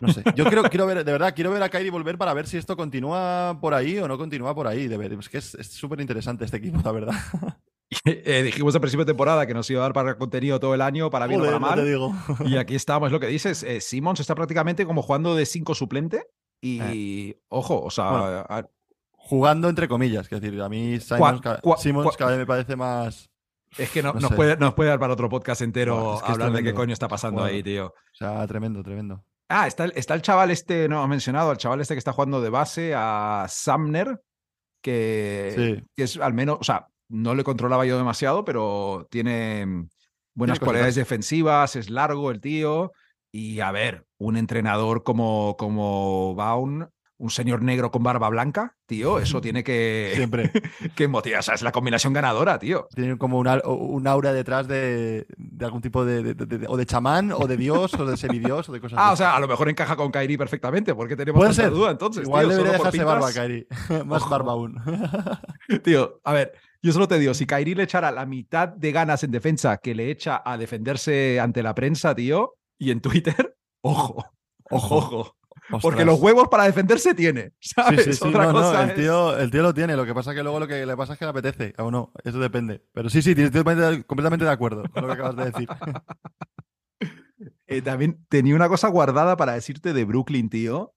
[0.00, 0.24] no sé.
[0.34, 2.76] Yo quiero, quiero ver, de verdad, quiero ver a Kyrie volver para ver si esto
[2.76, 4.88] continúa por ahí o no continúa por ahí.
[4.88, 7.14] De ver, es que es es súper interesante este equipo, la verdad.
[8.04, 10.80] Eh, dijimos al principio de temporada que nos iba a dar para contenido todo el
[10.80, 11.84] año, para bien o para no te mal.
[11.86, 12.12] digo.
[12.46, 13.62] Y aquí estamos, es lo que dices.
[13.62, 16.24] Eh, Simmons está prácticamente como jugando de 5 suplente.
[16.60, 18.44] Y ojo, o sea, Bueno.
[18.48, 18.66] a-
[19.24, 22.74] Jugando entre comillas, es decir, a mí Simons, cua- Simmons cua- cada vez me parece
[22.74, 23.30] más.
[23.78, 24.36] es que no- no nos, sé.
[24.36, 26.74] puede, nos puede dar para otro podcast entero Buah, es que es hablar de qué
[26.74, 27.86] coño está pasando ahí, tío.
[27.86, 29.24] O sea, tremendo, tremendo.
[29.48, 32.12] Ah, está el, está el chaval este, no has mencionado, el chaval este que está
[32.12, 34.20] jugando de base a Sumner,
[34.82, 35.84] que, Sí.
[35.96, 39.88] que es al menos, o sea, no le controlaba yo demasiado, pero tiene mm,
[40.34, 42.92] buenas Tiene cualidades defensivas, es largo el tío.
[43.30, 46.90] Y a ver, un entrenador como, como Baun,
[47.22, 50.50] un señor negro con barba blanca, tío, eso tiene que, Siempre.
[50.96, 51.38] que motivar.
[51.38, 52.88] O sea, es la combinación ganadora, tío.
[52.94, 56.66] Tiene como un, al- un aura detrás de, de algún tipo de, de- de- de-
[56.68, 59.14] o de chamán, o de dios, o de semidios, o de cosas Ah, así.
[59.14, 61.70] o sea, a lo mejor encaja con Kairi perfectamente, porque tenemos Puede tanta ser.
[61.72, 62.24] duda entonces.
[62.24, 63.32] Igual tío, debería barba.
[63.32, 63.66] Kairi.
[64.04, 64.30] Más Ojo.
[64.30, 64.76] barba aún.
[65.84, 69.22] Tío, a ver, yo solo te digo, si Kairi le echara la mitad de ganas
[69.22, 74.24] en defensa que le echa a defenderse ante la prensa, tío, y en Twitter, ojo,
[74.70, 74.96] Ojo.
[74.96, 75.36] ojo.
[75.80, 78.04] Porque los huevos para defenderse tiene, ¿sabes?
[78.04, 80.12] sí, sí, Otra no, no, cosa el, es- tío, el tío lo tiene, lo que
[80.14, 82.38] pasa es que luego lo que le pasa es que le apetece, o no, eso
[82.40, 82.84] depende.
[82.92, 85.68] Pero sí, sí, estoy completamente completamente de acuerdo con lo que acabas de decir.
[87.66, 90.94] Eh, también tenía una cosa guardada para decirte de Brooklyn, tío,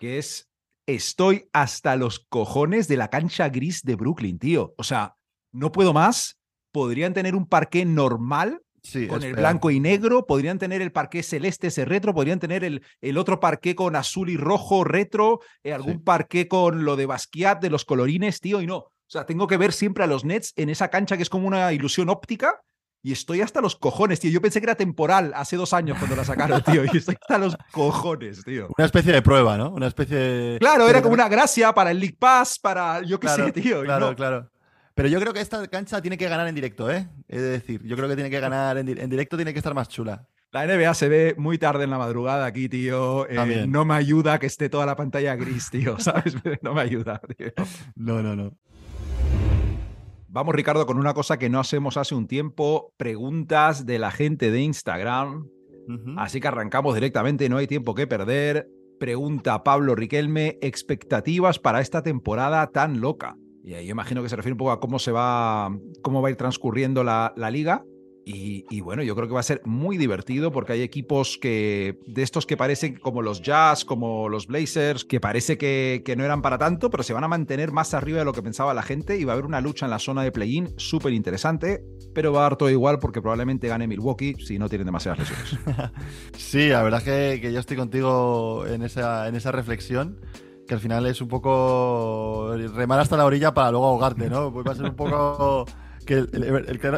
[0.00, 0.50] que es,
[0.86, 4.74] estoy hasta los cojones de la cancha gris de Brooklyn, tío.
[4.76, 5.16] O sea,
[5.52, 6.40] no puedo más.
[6.72, 11.22] Podrían tener un parque normal Sí, con el blanco y negro, podrían tener el parqué
[11.22, 15.72] celeste ese retro, podrían tener el, el otro parqué con azul y rojo retro, eh,
[15.72, 15.98] algún Sí.
[16.04, 18.76] parqué con lo de Basquiat de los colorines, tío, y no.
[18.76, 21.46] O sea, tengo que ver siempre a los Nets en esa cancha que es como
[21.48, 22.60] una ilusión óptica.
[23.06, 24.30] Y estoy hasta los cojones, tío.
[24.30, 26.84] Yo pensé que era temporal hace dos años cuando la sacaron, tío.
[26.90, 28.68] Y estoy hasta los cojones, tío.
[28.78, 29.68] Una especie de prueba, ¿no?
[29.72, 30.58] Una especie de...
[30.58, 33.82] Claro, era como una gracia para el League Pass, para yo qué Claro, sé, tío.
[33.82, 34.16] Claro, no.
[34.16, 34.50] claro.
[34.94, 37.08] Pero yo creo que esta cancha tiene que ganar en directo, ¿eh?
[37.28, 39.74] Es decir, yo creo que tiene que ganar en, di- en directo, tiene que estar
[39.74, 40.26] más chula.
[40.52, 43.28] La NBA se ve muy tarde en la madrugada aquí, tío.
[43.28, 43.34] Eh,
[43.66, 45.98] no me ayuda que esté toda la pantalla gris, tío.
[45.98, 46.36] ¿Sabes?
[46.62, 47.48] No me ayuda, tío.
[47.96, 48.52] No, no, no.
[50.28, 52.92] Vamos, Ricardo, con una cosa que no hacemos hace un tiempo.
[52.96, 55.48] Preguntas de la gente de Instagram.
[56.16, 58.68] Así que arrancamos directamente, no hay tiempo que perder.
[58.98, 63.36] Pregunta Pablo Riquelme, expectativas para esta temporada tan loca.
[63.64, 66.30] Y ahí imagino que se refiere un poco a cómo se va, cómo va a
[66.30, 67.84] ir transcurriendo la, la liga.
[68.26, 71.98] Y, y bueno, yo creo que va a ser muy divertido porque hay equipos que
[72.06, 76.24] de estos que parecen como los Jazz, como los Blazers, que parece que, que no
[76.24, 78.82] eran para tanto, pero se van a mantener más arriba de lo que pensaba la
[78.82, 82.32] gente y va a haber una lucha en la zona de play-in súper interesante, pero
[82.32, 85.90] va a dar todo igual porque probablemente gane Milwaukee si no tienen demasiadas lesiones.
[86.38, 90.18] Sí, la verdad que, que yo estoy contigo en esa, en esa reflexión,
[90.66, 94.52] que al final es un poco remar hasta la orilla para luego ahogarte, ¿no?
[94.52, 95.66] Pues va a ser un poco
[96.06, 96.28] que el-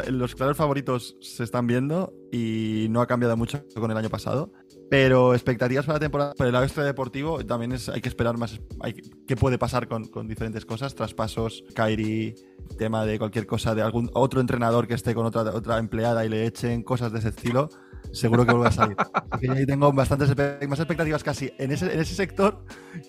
[0.05, 4.09] el- los claros favoritos se están viendo y no ha cambiado mucho con el año
[4.09, 4.51] pasado.
[4.89, 8.57] Pero expectativas para la temporada, por el lado extradeportivo, también es, hay que esperar más
[8.79, 8.93] hay
[9.27, 12.35] qué puede pasar con, con diferentes cosas, traspasos, Kairi,
[12.77, 16.29] tema de cualquier cosa de algún otro entrenador que esté con otra, otra empleada y
[16.29, 17.67] le echen cosas de ese estilo,
[18.11, 18.97] seguro que vuelve a salir.
[19.29, 20.29] Así que ahí tengo bastantes
[20.67, 22.63] más expectativas casi en ese, en ese sector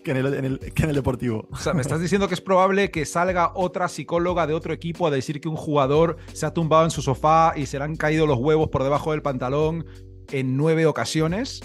[0.04, 1.48] que en el, en el- que en el deportivo.
[1.50, 5.06] O sea, me estás diciendo que es probable que salga otra psicóloga de otro equipo
[5.06, 7.96] a decir que un jugador se ha tumbado en su sofá y se le han
[7.96, 9.87] caído los huevos por debajo del pantalón
[10.30, 11.61] en nueve ocasiones.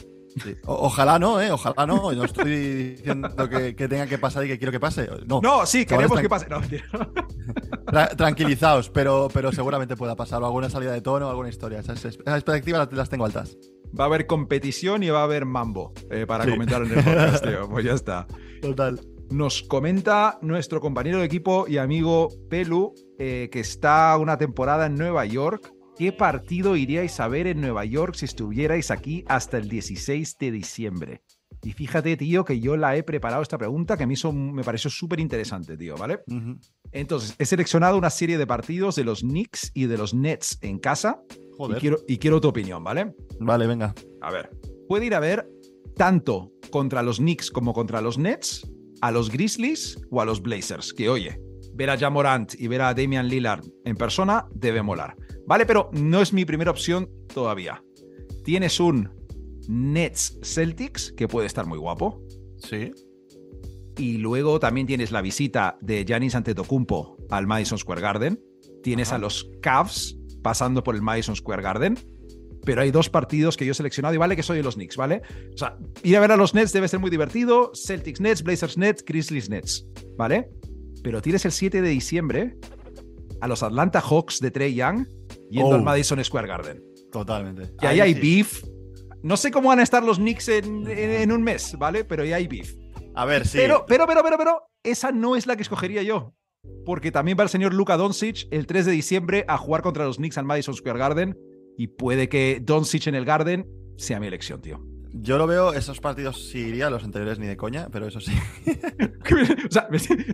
[0.66, 1.52] Ojalá no, ¿eh?
[1.52, 2.12] Ojalá no.
[2.12, 2.50] No estoy
[2.96, 5.10] diciendo que, que tenga que pasar y que quiero que pase.
[5.28, 6.48] No, No, sí, queremos que pase.
[6.50, 6.86] No, mentira.
[7.86, 10.42] Tra- tranquilizaos, pero, pero seguramente pueda pasar.
[10.42, 11.80] O alguna salida de tono, o alguna historia.
[11.80, 13.58] Esas, expectativas las, las tengo altas.
[13.98, 16.52] Va a haber competición y va a haber mambo eh, para Sí.
[16.52, 17.68] comentar en el podcast, tío.
[17.70, 18.28] Pues ya está.
[18.62, 19.00] Total.
[19.30, 24.96] Nos comenta nuestro compañero de equipo y amigo Pelu, eh, que está una temporada en
[24.96, 25.72] Nueva York.
[25.98, 30.52] ¿Qué partido iríais a ver en Nueva York si estuvierais aquí hasta el 16 de
[30.52, 31.22] diciembre?
[31.64, 34.90] Y fíjate, tío, que yo la he preparado esta pregunta que a mí me pareció
[34.90, 36.22] súper interesante, tío, ¿vale?
[36.92, 40.80] Entonces, he seleccionado una serie de partidos de los Knicks y de los Nets en
[40.80, 41.80] casa y Joder.
[41.80, 43.14] quiero, y quiero tu opinión, ¿vale?
[43.40, 43.94] Vale, venga.
[44.22, 44.50] A ver,
[44.90, 45.48] puede ir a ver
[45.96, 48.68] tanto contra los Knicks como contra los Nets,
[49.02, 50.92] a los Grizzlies o a los Blazers.
[50.92, 51.40] Que oye,
[51.76, 55.16] ver a Jamorant y ver a Damian Lillard en persona debe molar.
[55.46, 57.84] Vale, pero no es mi primera opción todavía.
[58.44, 59.10] Tienes un
[59.68, 62.22] Nets Celtics que puede estar muy guapo.
[62.58, 62.92] Sí.
[63.98, 68.42] Y luego también tienes la visita de Giannis Antetokounmpo al Madison Square Garden.
[68.82, 69.18] Tienes Ajá.
[69.18, 71.98] a los Cavs pasando por el Madison Square Garden.
[72.66, 74.96] Pero hay dos partidos que yo he seleccionado y vale que soy de los Knicks,
[74.96, 75.22] ¿vale?
[75.54, 77.72] O sea, ir a ver a los Nets debe ser muy divertido.
[77.76, 79.86] Celtics Nets, Blazers Nets, Grizzlies Nets,
[80.18, 80.50] ¿vale?
[81.04, 82.56] Pero tienes el 7 de diciembre
[83.42, 85.06] a los Atlanta Hawks de Trey Young
[85.50, 85.76] yendo Oh.
[85.76, 86.84] al Madison Square Garden.
[87.12, 87.72] Totalmente.
[87.82, 88.20] Y ahí hay sí.
[88.20, 88.64] beef.
[89.22, 92.04] No sé cómo van a estar los Knicks en, en- en un mes, ¿vale?
[92.04, 92.76] Pero ahí hay beef.
[93.16, 93.58] A ver, sí.
[93.58, 96.34] Pero, pero, pero, pero, pero, esa no es la que escogería yo.
[96.86, 100.18] Porque también va el señor Luka Doncic el 3 de diciembre a jugar contra los
[100.18, 101.38] Knicks al Madison Square Garden.
[101.78, 104.84] Y puede que Doncic en el Garden sea mi elección, tío.
[105.16, 108.32] Yo lo veo, esos partidos sí iría, los anteriores ni de coña, pero eso sí.
[109.70, 109.88] o sea,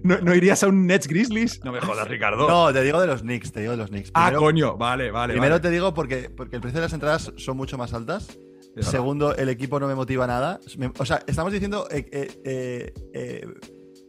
[0.03, 1.61] ¿no, no irías a un Nets Grizzlies?
[1.65, 2.47] No me jodas, Ricardo.
[2.47, 4.11] No, te digo de los Knicks, te digo de los Knicks.
[4.13, 5.33] ah, coño, vale, vale.
[5.33, 5.61] Primero vale.
[5.61, 8.39] te digo porque, porque el precio de las entradas son mucho más altas.
[8.79, 10.59] Segundo, el equipo no me motiva nada.
[10.97, 13.47] O sea, estamos diciendo eh, eh, eh, eh,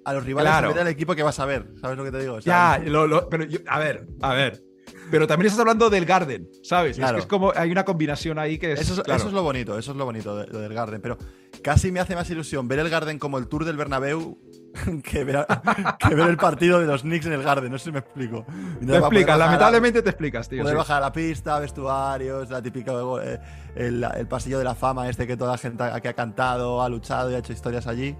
[0.05, 0.69] a los rivales Claro.
[0.69, 1.67] a ver al equipo que vas a ver.
[1.81, 2.35] ¿Sabes lo que te digo?
[2.35, 4.63] O Ya, lo- lo- pero yo- a ver, a ver.
[5.11, 6.99] Pero también estás hablando del Garden, ¿sabes?
[6.99, 8.81] Es que es como, hay una combinación ahí que es.
[8.81, 9.19] Eso es, claro.
[9.19, 11.01] eso es lo bonito, eso es lo bonito de- lo del Garden.
[11.01, 11.19] Pero
[11.63, 14.39] casi me hace más ilusión ver el Garden como el Tour del Bernabéu
[15.05, 15.47] que ver,
[15.99, 17.71] que el partido de los Knicks en el Garden.
[17.71, 18.45] No sé si me explico.
[18.87, 20.63] Te explicas, lamentablemente te explicas, tío.
[20.63, 20.79] Poder sí.
[20.79, 22.93] bajar a la pista, vestuarios, la típica
[23.23, 23.39] eh,
[23.75, 26.89] el, el pasillo de la fama este que toda la gente aquí ha cantado, ha
[26.89, 28.17] luchado y ha hecho historias allí.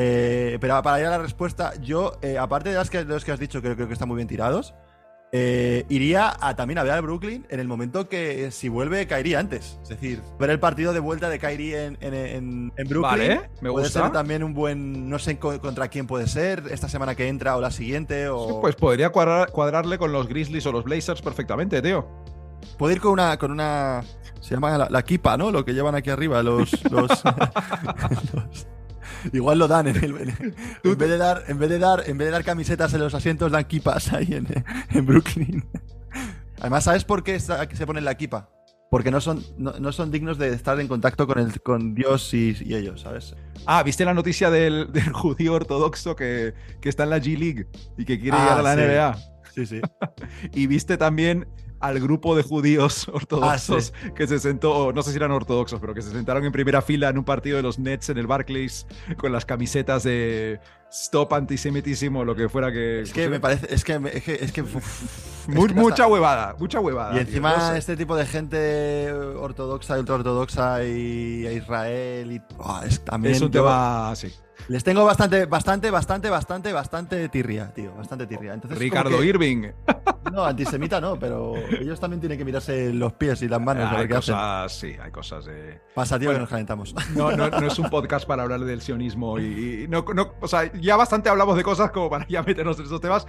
[0.00, 3.24] Eh, pero para ir a la respuesta, yo, eh, aparte de, las que, de los
[3.24, 4.72] que has dicho, que creo que están muy bien tirados,
[5.32, 9.36] eh, iría a, también a ver al Brooklyn en el momento que si vuelve Kyrie
[9.36, 9.78] antes.
[9.82, 13.02] Es decir, ver el partido de vuelta de Kyrie en, en, en- en Brooklyn.
[13.02, 14.02] Vale, me puede gusta.
[14.04, 17.56] ser también un buen, no sé co- contra quién puede ser, esta semana que entra
[17.56, 18.28] o la siguiente.
[18.28, 18.48] O...
[18.48, 22.08] Sí, pues podría cuadrar- cuadrarle con los Grizzlies o los Blazers perfectamente, tío.
[22.78, 24.02] Puede ir con una, con una.
[24.40, 25.50] Se llama la, la kipa, ¿no?
[25.50, 26.72] Lo que llevan aquí arriba, los.
[26.90, 27.10] los,
[28.34, 28.66] los-
[29.32, 30.54] Igual lo dan en, el, en,
[30.84, 33.14] en vez de dar, en vez de dar, en vez de dar camisetas en los
[33.14, 34.46] asientos, dan kipas ahí en,
[34.90, 35.64] en Brooklyn.
[36.60, 38.50] Además, ¿sabes por qué se ponen la kipa?
[38.90, 42.32] Porque no son, no, no son dignos de estar en contacto con, el, con Dios
[42.32, 43.36] y, y ellos, ¿sabes?
[43.66, 47.66] Ah, ¿viste la noticia del, del judío ortodoxo que, que está en la G League
[47.98, 48.80] y que quiere Ah, llegar a la sí.
[48.80, 49.52] NBA?
[49.54, 49.80] Sí, sí.
[50.54, 51.46] Y viste también
[51.80, 56.02] al grupo de judíos ortodoxos que se sentó, no sé si eran ortodoxos, pero que
[56.02, 58.86] se sentaron en primera fila en un partido de los Nets en el Barclays
[59.16, 60.60] con las camisetas de
[60.90, 63.02] Stop Antisemitismo, lo que fuera que.
[63.02, 66.06] Es que me parece, es que, es que, es que, uf, Mu- es que mucha
[66.06, 67.10] huevada, mucha huevada.
[67.12, 67.20] Y tío.
[67.28, 67.78] encima No sé.
[67.78, 73.40] este tipo de gente ortodoxa y ultraortodoxa y a Israel y Buah, es también es
[73.42, 74.12] un tema.
[74.16, 74.32] Sí.
[74.68, 78.54] Les tengo bastante bastante bastante bastante bastante tirria, tío, bastante tirria.
[78.54, 79.62] Entonces Ricardo que- Irving.
[80.32, 83.92] No, antisemita no, pero ellos también tienen que mirarse los pies y las manos a
[83.92, 84.34] hay ver qué hacen.
[84.34, 85.80] cosas, sí, hay cosas de.
[85.94, 86.40] Pasa, tío, Bueno.
[86.40, 86.94] que nos calentamos.
[87.16, 90.46] No, no, no es un podcast para hablar del sionismo y, y no, no- o
[90.46, 93.26] sea, ya bastante hablamos de cosas como para ya meternos en esos temas,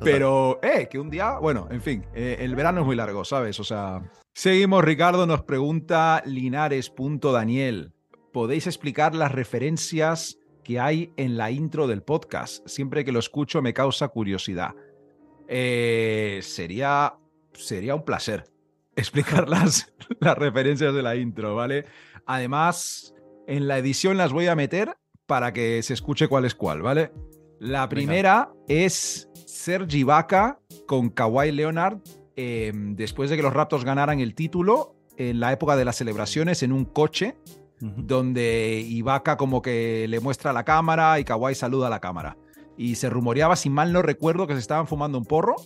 [0.00, 3.58] pero, eh, que un día, bueno, en fin, eh, el verano es muy largo, ¿sabes?
[3.58, 4.02] O sea,
[4.34, 7.92] seguimos, Ricardo nos pregunta Linares.daniel,
[8.30, 12.66] ¿podéis explicar las referencias que hay en la intro del podcast?
[12.66, 14.74] Siempre que lo escucho me causa curiosidad.
[15.48, 17.14] Eh, sería,
[17.52, 18.44] sería un placer
[18.96, 21.84] explicar las, las referencias de la intro, ¿vale?
[22.26, 23.14] Además,
[23.46, 24.96] en la edición las voy a meter
[25.26, 27.12] para que se escuche cuál es cuál, ¿vale?
[27.58, 31.98] La primera es Sergi Ibaka con Kawhi Leonard
[32.34, 36.62] eh, después de que los Raptors ganaran el título en la época de las celebraciones
[36.62, 37.36] en un coche
[37.82, 42.36] Donde Ibaka como que le muestra la cámara y Kawhi saluda a la cámara.
[42.76, 45.56] Y se rumoreaba, si mal no recuerdo, que se estaban fumando un porro,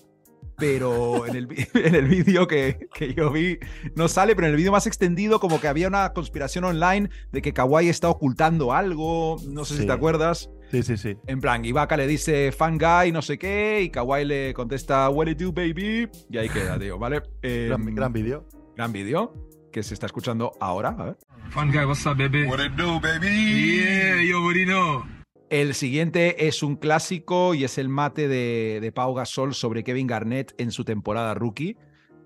[0.57, 3.59] pero en el, en el vídeo que, que yo vi
[3.95, 7.43] no sale, pero en el vídeo más extendido como que había una conspiración online de
[7.43, 10.51] que Kawhi está ocultando algo, no sé si te acuerdas.
[10.71, 11.17] Sí, sí, sí.
[11.27, 15.27] En plan, Ibaka le dice fan guy, no sé qué, y Kawhi le contesta what
[15.29, 17.23] it do, baby, y ahí queda, tío, ¿vale?
[17.43, 18.49] Eh, Gran, gran vídeo.
[18.75, 19.33] gran vídeo
[19.77, 21.17] que se está escuchando ahora, a ver.
[21.51, 22.45] Fun guy, what's up, baby?
[22.47, 23.83] What it do, baby?
[23.83, 25.05] Yeah, know.
[25.51, 30.07] El siguiente es un clásico y es el mate de, de Pau Gasol sobre Kevin
[30.07, 31.77] Garnett en su temporada rookie.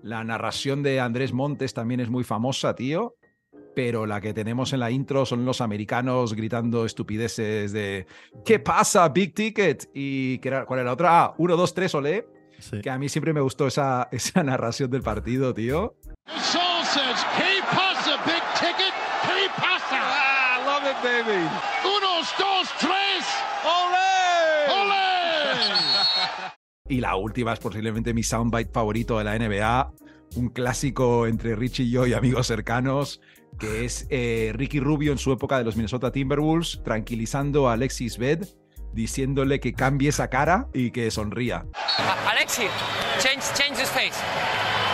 [0.01, 3.15] La narración de Andrés Montes también es muy famosa, tío.
[3.75, 8.07] Pero la que tenemos en la intro son los americanos gritando estupideces de
[8.45, 9.89] ¿Qué pasa, Big Ticket?
[9.93, 11.21] Y ¿qué era- ¿cuál era la otra?
[11.21, 12.25] Ah, 1, 2, 3, olé.
[12.59, 12.79] Sí.
[12.79, 15.97] Que a mí siempre me gustó esa, esa narración del partido, tío.
[16.93, 18.93] Says, ¿Qué pasa, big ticket?
[19.23, 19.99] ¿Qué pasa?
[19.99, 21.41] I love it, baby.
[21.83, 23.25] Unos, dos, tres.
[23.63, 24.81] Ole!
[24.81, 26.51] ¡Ole!
[26.89, 29.91] Y la última es posiblemente mi soundbite favorito de la NBA,
[30.35, 33.21] un clásico entre Richie y yo y amigos cercanos,
[33.59, 38.17] que es eh, Ricky Rubio en su época de los Minnesota Timberwolves, tranquilizando a Alexis
[38.17, 38.45] Bed,
[38.93, 41.65] diciéndole que cambie esa cara y que sonría.
[41.97, 42.63] A- Alexi,
[43.19, 44.19] change, change his face.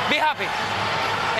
[0.09, 0.45] Be happy.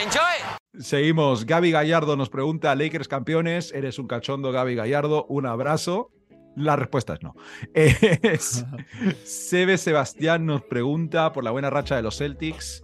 [0.01, 0.46] Enjoy it.
[0.79, 6.11] Seguimos, Gaby Gallardo nos pregunta, Lakers campeones, eres un cachondo Gaby Gallardo, un abrazo.
[6.55, 7.35] La respuesta es no.
[7.73, 8.65] Es,
[9.23, 12.83] Sebe Sebastián nos pregunta por la buena racha de los Celtics.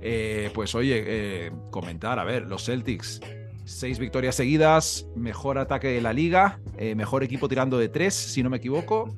[0.00, 3.20] Eh, pues oye, eh, comentar, a ver, los Celtics,
[3.64, 8.42] seis victorias seguidas, mejor ataque de la liga, eh, mejor equipo tirando de tres, si
[8.42, 9.14] no me equivoco.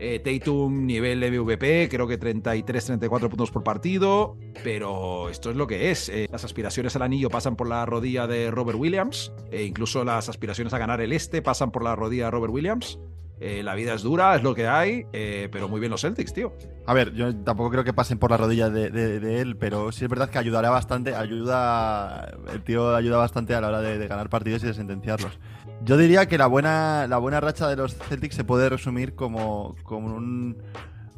[0.00, 5.66] Eh, Tatum, nivel MVP, creo que 33, 34 puntos por partido, pero esto es lo
[5.66, 6.08] que es.
[6.08, 10.28] Eh, las aspiraciones al anillo pasan por la rodilla de Robert Williams, e incluso las
[10.28, 12.98] aspiraciones a ganar el este pasan por la rodilla de Robert Williams.
[13.40, 16.52] Eh, la vida es dura, es lo que hay, pero muy bien los Celtics, tío.
[16.86, 20.10] A ver, yo tampoco creo que pasen por la rodilla de, él, pero sí es
[20.10, 24.62] verdad que ayudará bastante, ayuda, el tío ayuda bastante a la hora de ganar partidos
[24.64, 25.38] y de sentenciarlos.
[25.84, 29.76] Yo diría que la buena, la buena racha de los Celtics se puede resumir como,
[29.82, 30.56] como un,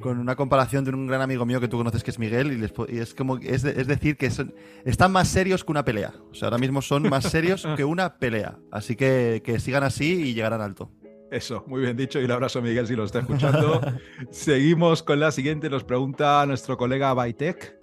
[0.00, 2.56] con una comparación de un gran amigo mío que tú conoces que es Miguel y,
[2.56, 5.70] les po- y es como es, de- es decir que son, están más serios que
[5.70, 6.14] una pelea.
[6.32, 8.58] O sea, ahora mismo son más serios que una pelea.
[8.72, 10.90] Así que que sigan así y llegarán alto.
[11.30, 13.80] Eso, muy bien dicho y un abrazo a Miguel si lo está escuchando.
[14.30, 17.76] Seguimos con la siguiente, nos pregunta nuestro colega Baitek.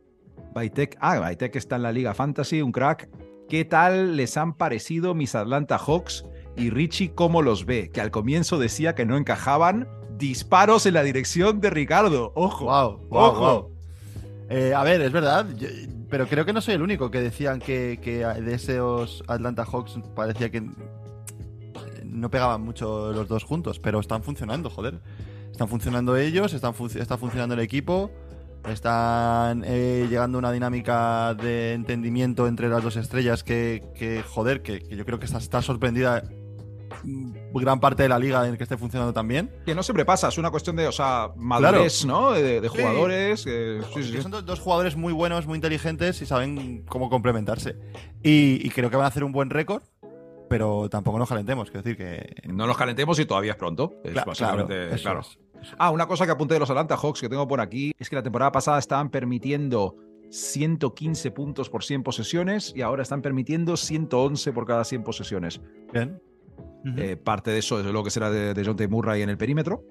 [0.54, 3.10] Baitek, ah, Baitek está en la Liga Fantasy, un crack.
[3.50, 6.26] ¿Qué tal les han parecido mis Atlanta Hawks
[6.56, 7.90] y Richie cómo los ve?
[7.92, 9.88] Que al comienzo decía que no encajaban.
[10.18, 12.32] Disparos en la dirección de Ricardo.
[12.36, 12.66] Ojo.
[12.66, 13.40] Wow, wow, ojo.
[13.40, 13.70] wow.
[14.50, 15.68] Eh, a ver, es verdad, yo-
[16.10, 19.98] pero creo que no soy el único que decían que, que de esos Atlanta Hawks
[20.16, 20.62] parecía que
[22.04, 25.00] no pegaban mucho los dos juntos, pero están funcionando, joder.
[25.52, 28.12] Están funcionando ellos, están fun- está funcionando el equipo.
[28.70, 34.62] Están eh, llegando a una dinámica de entendimiento entre las dos estrellas que, que, joder,
[34.62, 36.24] que, que yo creo que está, está sorprendida
[37.54, 39.52] gran parte de la liga en que esté funcionando también.
[39.66, 42.32] Que no siempre pasa, es una cuestión de, o sea, madurez, ¿no?
[42.32, 42.78] De, de Sí.
[42.78, 43.46] jugadores.
[43.48, 44.22] eh, sí, sí, sí.
[44.22, 47.76] Son do- dos jugadores muy buenos, muy inteligentes y saben cómo complementarse.
[48.22, 49.84] Y, y creo que van a hacer un buen récord,
[50.50, 51.70] pero tampoco nos calentemos.
[51.72, 52.48] Quiero decir que.
[52.52, 53.94] No nos calentemos y todavía es pronto.
[54.04, 55.22] Es básicamente, claro.
[55.22, 55.40] es, eso
[55.78, 58.18] Ah, una cosa que apunté de los Atlanta Hawks que tengo por aquí es que
[58.18, 59.96] la temporada pasada estaban permitiendo
[60.30, 65.62] 115 puntos por 100 posesiones y ahora están permitiendo 111 por cada 100 posesiones.
[65.94, 66.08] es.
[66.98, 68.88] Eh, parte de eso es lo que será de, de John T.
[68.88, 69.84] Murray en el perímetro,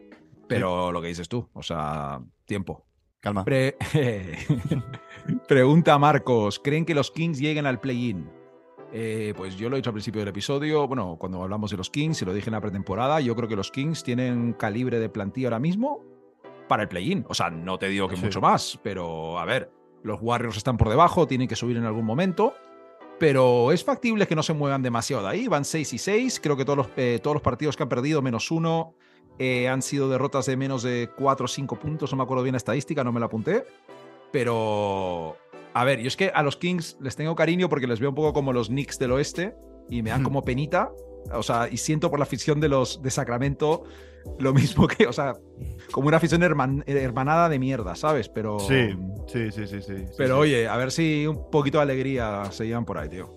[0.47, 2.86] pero lo que dices tú, o sea, tiempo.
[3.20, 3.45] Calma.
[3.45, 3.76] Pre-
[5.49, 8.28] Pregunta Marcos, ¿creen que los Kings lleguen al play-in?
[8.93, 11.88] Eh, pues yo lo he dicho al principio del episodio, bueno, cuando hablamos de los
[11.88, 15.09] Kings, y lo dije en la pretemporada, yo creo que los Kings tienen calibre de
[15.09, 16.05] plantilla ahora mismo
[16.68, 17.24] para el play-in.
[17.28, 18.24] O sea, no te digo que Sí.
[18.24, 19.70] mucho más, pero a ver,
[20.03, 22.55] los Warriors están por debajo, tienen que subir en algún momento,
[23.19, 25.49] pero es factible que no se muevan demasiado de ahí.
[25.49, 28.23] Van 6 y 6, creo que todos los, eh, todos los partidos que han perdido,
[28.23, 28.95] menos uno,
[29.39, 32.55] eh, han sido derrotas de menos de 4 o 5 puntos, no me acuerdo bien
[32.55, 33.65] la estadística, no me la apunté.
[34.33, 35.37] Pero,
[35.75, 38.15] a ver, yo es que a los Kings les tengo cariño porque les veo un
[38.15, 39.55] poco como los Knicks del oeste
[39.89, 40.91] y me dan como penita.
[41.33, 43.85] O sea, y siento por la afición de los de Sacramento
[44.39, 45.35] lo mismo que, o sea,
[45.91, 48.29] como una afición herman- hermanada de mierda, ¿sabes?
[48.29, 48.91] Pero, Sí,
[49.27, 49.83] sí, sí, sí.
[49.83, 50.41] sí, pero sí.
[50.43, 53.35] oye, a ver si un poquito de alegría se llevan por ahí, tío.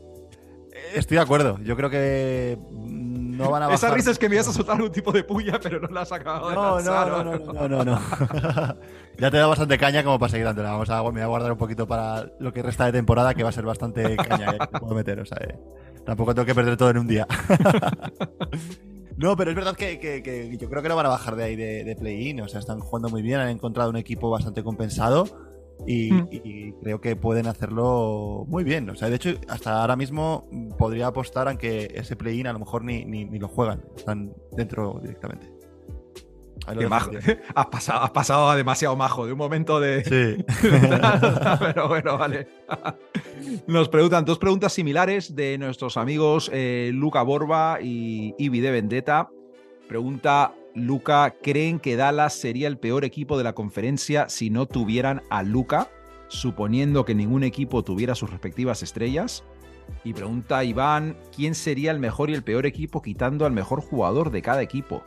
[0.94, 1.58] Estoy de acuerdo.
[1.64, 3.74] Yo creo que mm, no van a bajar.
[3.88, 6.02] Esa risa es que me ibas a soltar algún tipo de puya, pero no la
[6.02, 8.00] has acabado de No, no, lanzar, no, no, no, no, no.
[9.18, 10.72] ya te da bastante caña como para seguir dándola.
[10.72, 13.42] Vamos a, me voy a guardar un poquito para lo que resta de temporada, que
[13.44, 15.20] va a ser bastante caña eh, que puedo meter.
[15.22, 15.58] O sea, eh,
[16.06, 17.28] tampoco tengo que perder todo en un día.
[19.18, 21.44] no, pero es verdad que, que- que yo creo que no van a bajar de
[21.44, 22.42] ahí de, de play-in.
[22.42, 25.26] O sea, están jugando muy bien, han encontrado un equipo bastante compensado.
[25.86, 26.28] Y, Mm.
[26.32, 28.90] y creo que pueden hacerlo muy bien.
[28.90, 30.48] O sea, de hecho, hasta ahora mismo
[30.78, 33.84] podría apostar a que ese play-in a lo mejor ni, ni, ni lo juegan.
[33.98, 35.52] Están dentro directamente.
[36.90, 37.12] Majo.
[37.56, 40.04] Has pasado, has pasado a demasiado majo, de un momento de.
[40.04, 40.44] Sí.
[41.60, 42.48] Pero bueno, vale.
[43.68, 49.30] Nos preguntan dos preguntas similares de nuestros amigos eh, Luca Borba y Ibi de Vendetta.
[49.88, 55.22] Pregunta Luca, ¿creen que Dallas sería el peor equipo de la conferencia si no tuvieran
[55.30, 55.90] a Luca?
[56.28, 59.44] Suponiendo que ningún equipo tuviera sus respectivas estrellas.
[60.04, 64.32] Y pregunta Iván, ¿quién sería el mejor y el peor equipo quitando al mejor jugador
[64.32, 65.04] de cada equipo?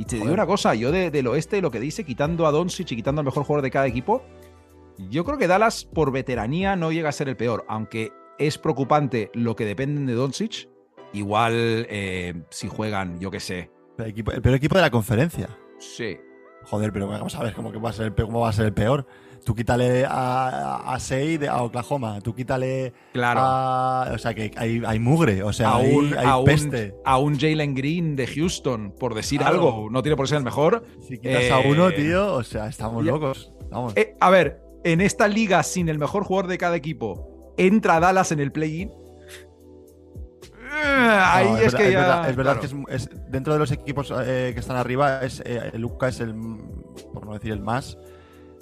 [0.00, 2.90] Y te digo una cosa, yo de- del oeste lo que dice, quitando a Doncic
[2.92, 4.22] y quitando al mejor jugador de cada equipo,
[5.10, 9.30] yo creo que Dallas por veteranía no llega a ser el peor, aunque es preocupante
[9.34, 10.68] lo que dependen de Doncic.
[11.12, 13.70] Igual eh, si juegan, yo qué sé.
[13.98, 15.48] El, equipo- el peor equipo de la conferencia.
[15.78, 16.16] Sí.
[16.64, 18.52] Joder, pero vamos a ver cómo, que va a ser el peor, cómo va a
[18.52, 19.06] ser el peor.
[19.44, 22.20] Tú quítale a, a, a Sei de- a Oklahoma.
[22.20, 23.40] Tú quítale Claro.
[23.42, 24.10] a.
[24.14, 25.42] O sea, que hay, hay mugre.
[25.42, 26.94] O sea, a hay, un, hay a un- peste.
[27.06, 29.54] a un Jalen Green de Houston, por decir Claro.
[29.54, 29.88] algo.
[29.90, 30.84] No tiene por qué ser el mejor.
[31.08, 33.50] Si quitas a Eh, uno, tío, o sea, estamos ya- locos.
[33.70, 33.94] Vamos.
[33.96, 38.32] Eh, a ver, en esta liga sin el mejor jugador de cada equipo, entra Dallas
[38.32, 38.90] en el play-in.
[40.82, 41.98] Ahí No, es, verdad, que ya.
[42.00, 42.84] verdad, es verdad claro.
[42.86, 46.20] que es, es- dentro de los equipos eh, que están arriba, es, eh, Luca es
[46.20, 46.34] el,
[47.12, 47.96] por no decir el más.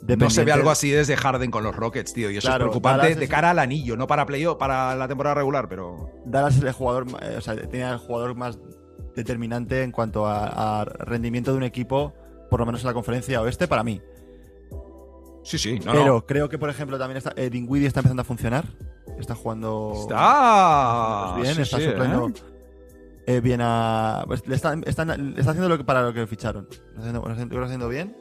[0.07, 2.31] No se ve algo así desde Harden con los Rockets, tío.
[2.31, 4.95] Y eso Claro, es preocupante Dallas de es- cara al anillo, no para playoff, para
[4.95, 6.11] la temporada regular, pero.
[6.25, 8.59] Dallas es el jugador, eh, o sea, tiene el jugador más
[9.17, 12.15] determinante en cuanto a, a rendimiento de un equipo,
[12.49, 14.01] por lo menos en la conferencia oeste, para mí.
[15.43, 16.27] Sí, sí, no, Pero no.
[16.27, 18.65] creo que, por ejemplo, también está, eh, Dinwiddie está empezando a funcionar.
[19.19, 21.35] Está jugando Está.
[21.41, 22.33] bien, sí, está sí, supliendo ¿eh?
[23.27, 24.25] eh, bien a.
[24.27, 26.67] pues, le, está, le está haciendo lo que, para lo que ficharon.
[26.71, 27.21] Lo está haciendo,
[27.59, 28.17] lo está está bien.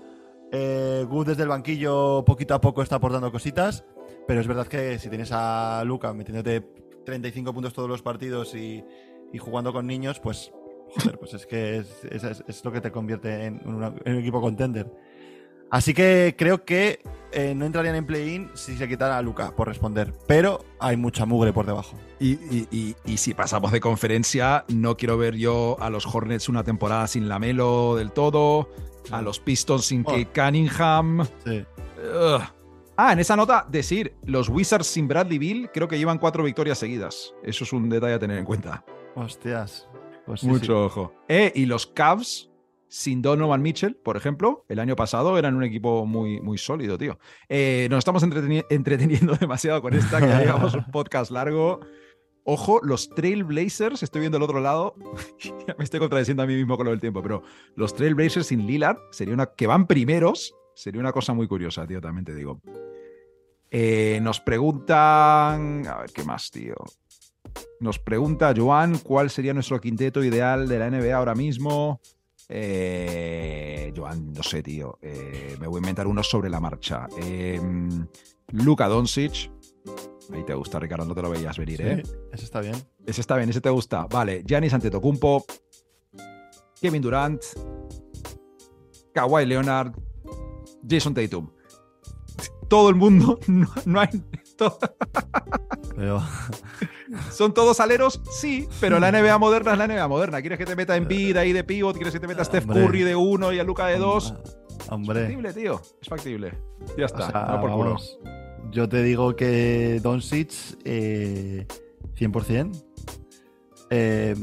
[0.52, 3.84] Eh, Good desde el banquillo, poquito a poco está aportando cositas.
[4.28, 6.62] Pero es verdad que si tienes a Luca metiéndote
[7.06, 8.84] 35 puntos todos los partidos y,
[9.34, 10.52] y jugando con niños, pues.
[10.90, 14.14] Joder, pues es que es, es- es- es lo que te convierte en, una- en
[14.14, 14.90] un equipo contender.
[15.70, 17.01] Así que creo que
[17.34, 20.13] eh, no entrarían en play-in si se quitara a Luca por responder.
[20.28, 21.97] Pero hay mucha mugre por debajo.
[22.20, 26.47] Y, y- y- y si pasamos de conferencia, no quiero ver yo a los Hornets
[26.49, 28.70] una temporada sin Lamelo del todo,
[29.11, 30.11] a los Pistons sin Oh.
[30.11, 31.28] Kate Cunningham.
[31.45, 31.65] Sí.
[32.01, 32.41] Ugh.
[32.99, 36.80] Ah, en esa nota, decir, los Wizards sin Bradley Bill creo que llevan cuatro victorias
[36.80, 37.34] seguidas.
[37.43, 38.84] Eso es un detalle a tener en cuenta.
[39.15, 39.88] Hostias.
[40.26, 41.13] Pues sí, Mucho ojo.
[41.28, 42.47] Eh, y los Cavs
[42.90, 47.20] sin Donovan Mitchell, por ejemplo, el año pasado eran un equipo muy, muy sólido, tío.
[47.50, 51.80] Eh, nos estamos entreteni- entreteniendo demasiado con esta, que ya llevamos un podcast largo.
[52.44, 54.96] Ojo, los Trailblazers, estoy viendo el otro lado,
[55.78, 57.44] me estoy contradiciendo a mí mismo con lo del tiempo, pero
[57.76, 62.00] los Trailblazers sin Lillard sería una que van primeros Sería una cosa muy curiosa, tío,
[62.00, 62.62] también te digo.
[63.72, 65.88] Eh, nos preguntan.
[65.88, 66.76] A ver, ¿qué más, tío?
[67.80, 72.00] Nos pregunta Joan cuál sería nuestro quinteto ideal de la NBA ahora mismo.
[72.50, 74.98] Eh, Joan, no sé, tío.
[75.02, 77.08] Eh, me voy a inventar uno sobre la marcha.
[77.22, 77.60] Eh,
[78.50, 79.52] Luka Doncic.
[80.34, 82.04] Ahí te gusta, Ricardo, no te lo veías venir, ¿eh?
[82.34, 82.76] Ese está bien.
[83.06, 84.06] Ese está bien, ese te gusta.
[84.08, 85.45] Vale, Giannis Antetokounmpo,
[86.82, 87.41] Kevin Durant,
[89.14, 89.93] Kawhi Leonard,
[90.88, 91.50] Jason Tatum.
[92.68, 94.10] Todo el mundo, no, no hay...
[95.95, 96.22] Pero
[97.32, 98.22] ¿Son todos aleros?
[98.32, 100.41] Sí, pero la NBA moderna es la NBA moderna.
[100.41, 101.95] ¿Quieres que te meta en vida ahí de pivot?
[101.95, 102.66] ¿Quieres que te meta a Steph.
[102.66, 104.34] Curry de uno y a Luca de dos?
[104.80, 105.82] Es hombre, factible, tío.
[106.01, 106.53] Es factible.
[106.97, 107.32] Ya o está.
[107.32, 107.84] sea, no por culo.
[107.86, 108.20] vamos,
[108.72, 110.51] yo te digo que Doncic
[110.84, 111.66] eh,
[112.18, 112.84] 100%.
[113.89, 114.36] Eh,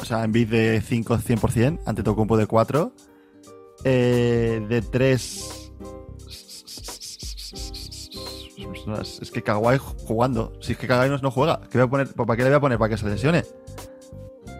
[0.00, 2.92] o sea, en vez de 5 100%, ante Tocumpo de 4.
[3.84, 5.61] Eh, de 3
[9.20, 10.52] es que Kawhi jugando.
[10.60, 12.14] Si es que Kawhi no, juega, ¿qué voy a poner?
[12.14, 12.78] ¿para qué le voy a poner?
[12.78, 13.44] ¿Para que se lesione?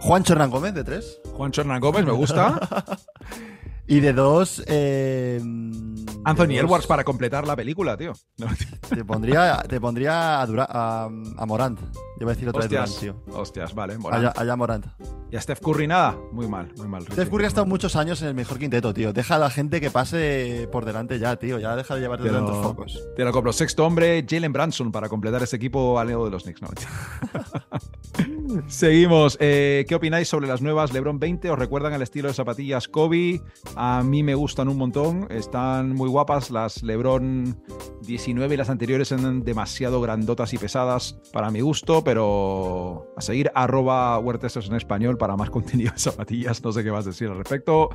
[0.01, 1.20] Juan Hernán Gómez de 3.
[1.36, 2.59] Juan Hernán Gómez, me gusta.
[3.88, 4.62] Y de 2.
[6.24, 8.12] Anthony Edwards para completar la película, tío.
[8.38, 8.46] No,
[8.88, 11.80] Te pondría, te pondría a, Dura- a, a Morant.
[11.80, 13.36] Yo voy a decir otra Hostias, vez Durant, tío.
[13.40, 13.98] hostias, vale.
[13.98, 14.22] Morant.
[14.24, 14.86] Allá, allá Morant.
[15.30, 16.16] ¿Y a Steph Curry nada?
[16.32, 17.02] Muy mal, muy mal.
[17.10, 19.12] Steph Curry ha estado muchos años en el mejor quinteto, tío.
[19.12, 21.58] Deja a la gente que pase por delante ya, tío.
[21.58, 23.00] Ya deja de llevarte Pero- tantos focos.
[23.16, 23.52] Te lo compro.
[23.52, 26.62] Sexto hombre, Jalen Branson para completar ese equipo al lado de los Knicks.
[26.62, 26.68] No.
[28.66, 29.38] Seguimos.
[29.40, 31.50] Eh, ¿Qué opináis sobre las nuevas LeBron 20?
[31.50, 33.40] ¿Os recuerdan el estilo de zapatillas Kobe?
[33.76, 35.26] A mí me gustan un montón.
[35.30, 36.50] Están muy guapas.
[36.50, 37.56] Las LeBron
[38.02, 43.50] 19 y las anteriores eran demasiado grandotas y pesadas para mi gusto, pero a seguir
[43.54, 46.62] arroba huertesos en español para más contenido de zapatillas.
[46.62, 47.90] No sé qué a decir al respecto.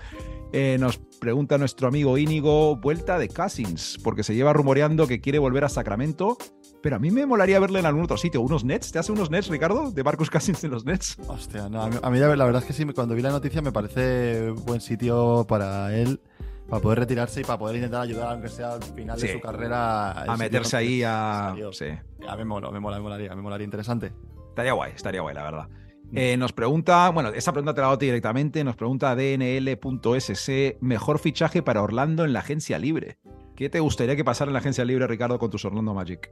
[0.53, 5.39] Eh, nos pregunta nuestro amigo Íñigo, vuelta de Cousins, porque se lleva rumoreando que quiere
[5.39, 6.37] volver a Sacramento,
[6.81, 8.41] pero a mí me molaría verle en algún otro sitio.
[8.41, 8.91] ¿Unos Nets?
[8.91, 9.91] ¿Te hace unos Nets, Ricardo?
[9.91, 11.17] ¿De Marcus Cousins en los Nets?
[11.27, 13.31] Hostia, no, a mí, a mí la la verdad es que sí, cuando vi la
[13.31, 16.21] noticia me parece buen sitio para él,
[16.69, 19.27] para poder retirarse y para poder intentar ayudar, aunque sea al final Sí.
[19.27, 20.11] de su carrera.
[20.23, 21.53] A meterse ahí a...
[21.73, 21.85] Sí,
[22.27, 24.13] A mí me mola, me mola, me molaría, me molaría interesante.
[24.49, 25.67] estaría guay, estaría guay, la verdad.
[26.13, 31.61] Eh, nos pregunta, bueno, esa pregunta te la hago directamente, nos pregunta DNL.sc, mejor fichaje
[31.61, 33.17] para Orlando en la agencia libre.
[33.57, 36.31] ¿Qué te gustaría que pasara en la agencia libre, Ricardo, con tus Orlando Magic?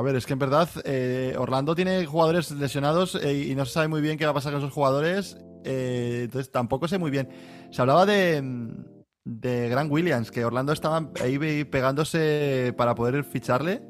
[0.00, 3.74] A ver, es que en verdad eh, Orlando tiene jugadores lesionados eh, y no se
[3.74, 5.36] sabe muy bien qué va a pasar con esos jugadores.
[5.62, 7.28] eh, entonces tampoco sé muy bien.
[7.70, 8.42] Se hablaba de,
[9.24, 13.82] de Grant Williams, que Orlando estaba ahí pegándose para poder ficharle.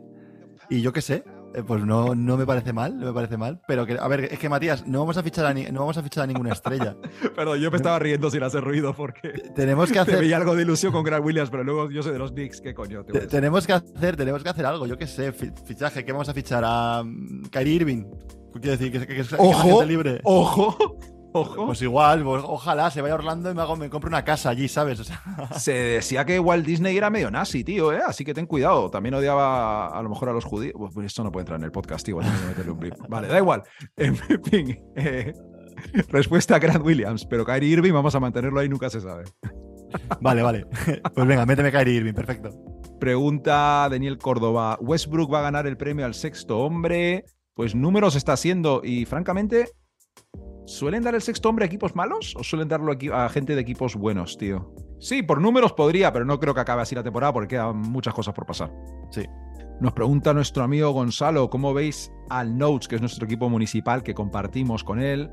[0.68, 1.22] Y yo qué sé,
[1.54, 3.60] eh, pues no, no me parece mal, no me parece mal.
[3.66, 5.96] Pero que, a ver, es que Matías, no vamos a fichar a, ni- no vamos
[5.98, 6.96] a, fichar a ninguna estrella.
[7.36, 10.20] Perdón, yo me estaba riendo sin hacer ruido porque tenemos que te hacer.
[10.20, 12.74] veía algo de ilusión con Grant Williams, pero luego yo soy de los Knicks, ¿qué
[12.74, 13.04] coño?
[13.04, 16.12] te Te- tenemos que hacer, tenemos que hacer algo, yo qué sé, fi- fichaje, ¿qué
[16.12, 16.62] vamos a fichar?
[16.66, 18.04] A mm, Kyrie Irving.
[18.52, 20.20] Quiero decir, que, que, que que libre.
[20.24, 20.76] ojo,
[21.32, 21.66] ojo.
[21.66, 24.50] Pues igual, pues ojalá se vaya a Orlando y me, hago, me compre una casa
[24.50, 25.00] allí, ¿sabes?
[25.00, 25.22] O sea,
[25.58, 28.00] Se decía que Walt Disney era medio nazi, tío, ¿eh?
[28.06, 28.90] Así que ten cuidado.
[28.90, 30.74] También odiaba a lo mejor a los judíos.
[30.76, 32.18] Pues, pues esto no puede entrar en el podcast, tío.
[32.18, 32.94] meterle un blip.
[33.08, 33.62] Vale, da igual.
[33.96, 35.32] En fin, eh,
[36.08, 37.24] respuesta a Grant Williams.
[37.26, 39.24] Pero Kyrie Irving vamos a mantenerlo ahí, nunca se sabe.
[40.20, 40.66] vale, vale.
[41.14, 42.50] Pues venga, méteme Kyrie Irving, perfecto.
[42.98, 44.78] Pregunta Daniel Córdoba.
[44.80, 47.24] ¿Westbrook va a ganar el premio al sexto hombre?
[47.54, 49.70] Pues números está haciendo y francamente,
[50.70, 53.96] ¿suelen dar el sexto hombre a equipos malos o suelen darlo a gente de equipos
[53.96, 54.72] buenos, tío?
[54.98, 58.14] Sí, por números podría, pero no creo que acabe así la temporada porque quedan muchas
[58.14, 58.72] cosas por pasar.
[59.10, 59.24] Sí.
[59.80, 64.14] Nos pregunta nuestro amigo Gonzalo, ¿cómo veis al Notes, que es nuestro equipo municipal que
[64.14, 65.30] compartimos con él?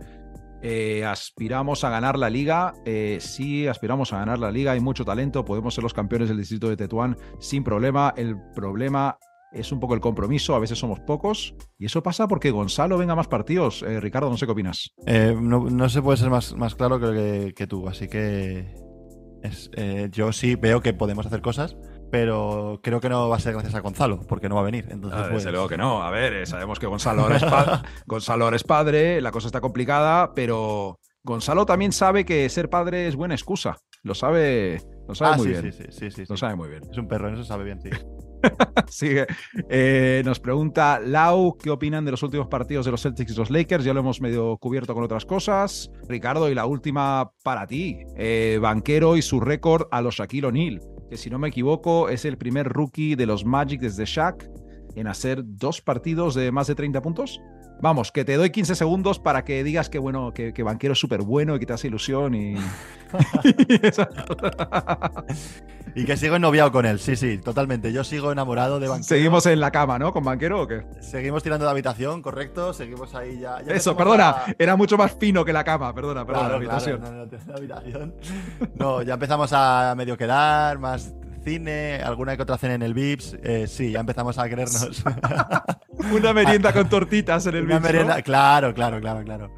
[0.64, 2.74] Eh, aspiramos a ganar la liga.
[2.86, 4.72] Eh, sí, aspiramos a ganar la liga.
[4.72, 5.46] Hay mucho talento.
[5.46, 8.14] Podemos ser los campeones del distrito de Tetuán sin problema.
[8.18, 9.18] El problema
[9.52, 10.56] es un poco el compromiso.
[10.56, 11.56] A veces somos pocos.
[11.78, 13.84] Y eso pasa porque Gonzalo venga a más partidos.
[13.84, 14.92] Eh, Ricardo, no sé qué opinas.
[15.06, 18.74] Eh, no, no se puede ser más, más claro que, que tú, así que
[19.44, 21.78] es, eh, yo sí veo que podemos hacer cosas,
[22.12, 24.88] pero creo que no va a ser gracias a Gonzalo, porque no va a venir.
[24.90, 26.02] Entonces, Ah, pues, desde luego que no.
[26.04, 29.62] A ver, sabemos que Gonzalo ahora, es pa- Gonzalo ahora es padre, la cosa está
[29.62, 33.78] complicada, pero Gonzalo también sabe que ser padre es buena excusa.
[34.04, 35.72] Lo sabe, lo sabe Ah, muy sí, bien.
[35.74, 36.40] sí, sí, sí, sí, Lo sí.
[36.42, 36.84] sabe muy bien.
[36.90, 37.90] Es un perro, en eso sabe bien, sí.
[38.90, 39.26] Sigue.
[39.70, 43.50] Eh, nos pregunta Lau, ¿qué opinan de los últimos partidos de los Celtics y los
[43.50, 43.84] Lakers?
[43.84, 45.92] Ya lo hemos medio cubierto con otras cosas.
[46.08, 48.00] Ricardo, y la última para ti.
[48.16, 52.26] Eh, banquero y su récord a los Shaquille O'Neal, que si no me equivoco es
[52.26, 54.50] el primer rookie de los Magic desde Shaq
[54.96, 57.40] en hacer dos partidos de más de 30 puntos.
[57.82, 61.00] Vamos, que te doy 15 segundos para que digas que bueno, que, que banquero es
[61.00, 62.56] súper bueno y que te hace ilusión y.
[65.96, 67.92] Y que sigo ennoviado con él, sí, sí, totalmente.
[67.92, 69.08] Yo sigo enamorado de Banquero.
[69.08, 70.14] Seguimos en la cama, ¿no?
[70.14, 70.86] ¿Con banquero o qué?
[71.00, 72.72] Seguimos tirando de habitación, correcto.
[72.74, 73.62] Seguimos ahí ya.
[73.64, 76.66] ya Eso, perdona, a- era mucho más fino que la cama, perdona, perdona, Claro, la
[76.66, 77.02] claro, habitación.
[77.02, 78.16] no, no, no, la habitación.
[78.76, 81.16] No, ya empezamos a medio quedar, más
[81.52, 83.38] cine, alguna que otra cena en el Vips.
[83.42, 85.02] Eh, sí, ya empezamos a querernos.
[86.14, 89.52] Una merienda con tortitas en el Una Vips, Claro, claro, claro, claro.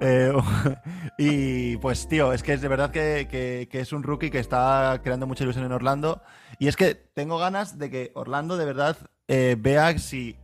[0.00, 0.32] Eh,
[1.18, 4.38] y pues, tío, es que es de verdad que, que- que es un rookie que
[4.38, 6.22] está creando mucha ilusión en Orlando.
[6.58, 8.96] Y es que tengo ganas de que Orlando de verdad
[9.28, 10.38] eh, vea si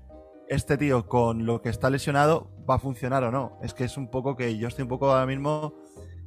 [0.50, 3.58] este tío con lo que está lesionado va a funcionar o no.
[3.62, 5.74] Es que es un poco que yo estoy un poco ahora mismo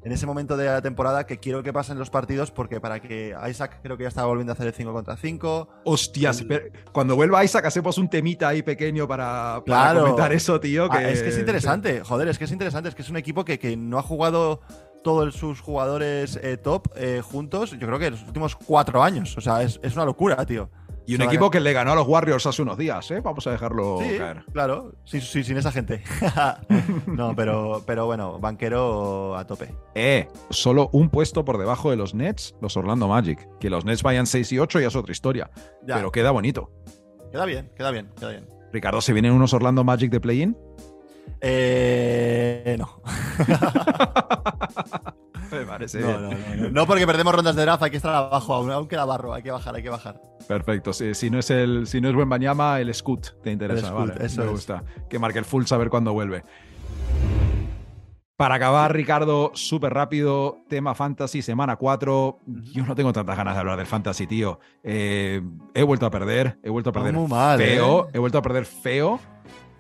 [0.06, 3.36] en ese momento de la temporada que quiero que pasen los partidos porque para que
[3.50, 5.70] Isaac creo que ya estaba volviendo a hacer el 5 contra 5.
[5.86, 10.02] Hostias, El- cuando vuelva Isaac hacemos un temita ahí pequeño para, para Claro.
[10.02, 10.90] comentar eso, tío.
[10.90, 13.18] Que, Ah, es que es interesante, joder, es que es interesante, es que es un
[13.18, 14.62] equipo que, que no ha jugado
[15.04, 19.36] todos sus jugadores eh, top eh, juntos, yo creo que en los últimos cuatro años,
[19.38, 20.70] o sea, es, es una locura, tío.
[21.06, 23.20] Y un equipo que le ganó a los Warriors hace unos días, ¿eh?
[23.20, 24.46] Vamos a dejarlo Sí, caer.
[24.54, 26.02] claro, sí, sí, sin esa gente.
[27.08, 29.74] no, pero, pero bueno, banquero a tope.
[29.96, 33.48] Eh, solo un puesto por debajo de los Nets, los Orlando Magic.
[33.60, 35.50] Que los Nets vayan 6 y 8 ya es otra historia.
[35.86, 36.72] Ya, Pero queda bonito.
[37.32, 38.48] queda bien, queda bien, queda bien.
[38.72, 40.58] Ricardo, ¿se vienen unos Orlando Magic de play-in?
[41.42, 43.02] Eh, no.
[45.60, 46.22] Me parece No, bien.
[46.58, 46.86] no, no, no.
[46.88, 49.52] Porque perdemos rondas de draft, hay que estar abajo, aún, aún queda barro, hay que
[49.52, 50.20] bajar, hay que bajar.
[50.48, 50.94] Perfecto.
[50.94, 53.88] Si, si no es el, si no es buen Banyama, el Scoot te interesa.
[53.88, 54.52] Scoot, vale, eso me es.
[54.52, 54.84] gusta.
[55.10, 56.44] Que marque el full saber cuándo vuelve.
[58.36, 62.40] Para acabar, Ricardo, súper rápido, tema fantasy, semana 4.
[62.74, 64.60] Yo no tengo tantas ganas de hablar del fantasy, tío.
[64.84, 65.40] Eh,
[65.76, 68.12] he vuelto a perder, he vuelto a perder muy mal, feo, ¿eh?
[68.14, 69.20] he vuelto a perder feo.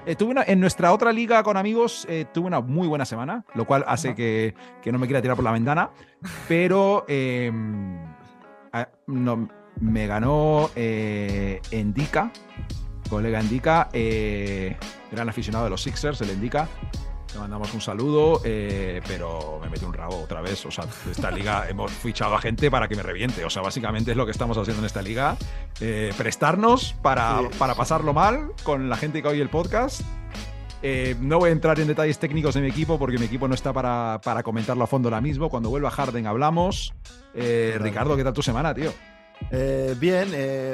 [0.05, 3.45] Eh, tuve una- en nuestra otra liga con amigos eh, tuve una muy buena semana,
[3.55, 5.91] lo cual hace que, que no me quiera tirar por la ventana,
[6.49, 7.49] pero eh,
[8.73, 9.47] a- no,
[9.79, 12.31] me ganó eh, Endika,
[13.09, 14.75] colega Endika, eh,
[15.09, 16.67] gran aficionado de los Sixers, el Endika.
[17.33, 20.63] Le mandamos un saludo, eh, pero me metí un rabo otra vez.
[20.67, 23.43] O sea, esta liga hemos fichado a gente para que me reviente.
[23.43, 25.35] O sea, básicamente es lo que estamos haciendo en esta liga.
[25.81, 27.47] eh, prestarnos para, Sí.
[27.57, 30.01] para pasarlo mal con la gente que oye el podcast.
[30.83, 33.55] Eh, no voy a entrar en detalles técnicos de mi equipo porque mi equipo no
[33.55, 35.49] está para, para comentarlo a fondo ahora mismo.
[35.49, 36.93] Cuando vuelva Harden hablamos.
[37.33, 37.77] Eh.
[37.79, 38.91] Ricardo, ¿qué tal tu semana, tío?
[39.51, 40.29] Eh, bien,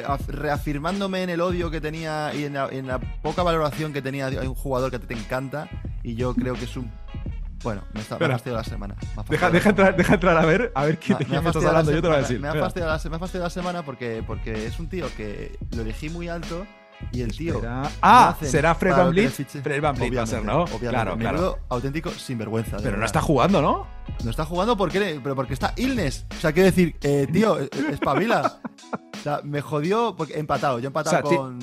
[0.05, 4.01] af- reafirmándome en el odio que tenía y en la, en la poca valoración que
[4.01, 5.69] tenía de un jugador que a te encanta
[6.11, 6.91] y yo creo que es un...
[7.63, 8.95] Bueno, me, está, me ha fastidiado la semana.
[9.27, 11.65] Deja, deja, entrar, deja entrar a ver, a ver qué, Me- de quién me estás
[11.65, 11.91] hablando.
[11.91, 12.39] Yo te voy a decir.
[12.39, 15.57] Me ha fastidiado la, me ha fastidiado la semana porque, porque es un tío que
[15.75, 16.65] lo elegí muy alto
[17.11, 17.55] y el tío.
[17.55, 17.81] Espera.
[17.83, 19.31] no Ah, será Fred Van lo Vliet.
[19.61, 20.61] Fred Van Vliet va a ser, ¿no?
[20.63, 21.59] Obviamente, Claro, claro.
[21.67, 22.77] Auténtico sinvergüenza.
[22.77, 23.05] de Pero no verdad.
[23.07, 23.87] está jugando, ¿no?
[24.23, 26.25] No está jugando porque, pero porque está illness.
[26.37, 28.59] O sea, quiero decir, eh, tío, eh, espabila.
[28.93, 30.79] O sea, me jodió porque he empatado.
[30.79, 31.59] Yo he empatado O sea, con.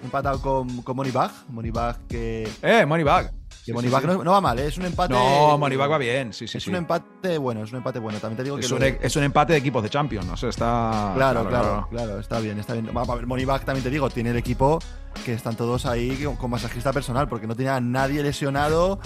[0.00, 1.32] He empatado con, con Moneybag.
[1.48, 2.48] Moneybag que.
[2.62, 3.32] Eh, Moneybag.
[3.72, 4.66] Moneybag No, no va mal, ¿eh?
[4.66, 5.14] es un empate.
[5.14, 6.32] No, Moneybag va bien.
[6.32, 8.18] Sí, sí, es un empate bueno, es un empate bueno.
[8.18, 8.58] También te digo.
[8.58, 11.12] Es un, de- es un empate de equipos de Champions, no sé, está.
[11.14, 12.90] Claro, claro, claro, está bien, está bien.
[13.26, 14.78] Moneybag también te digo, tiene el equipo
[15.24, 19.00] que están todos ahí con, masajista personal, porque no tiene a nadie lesionado,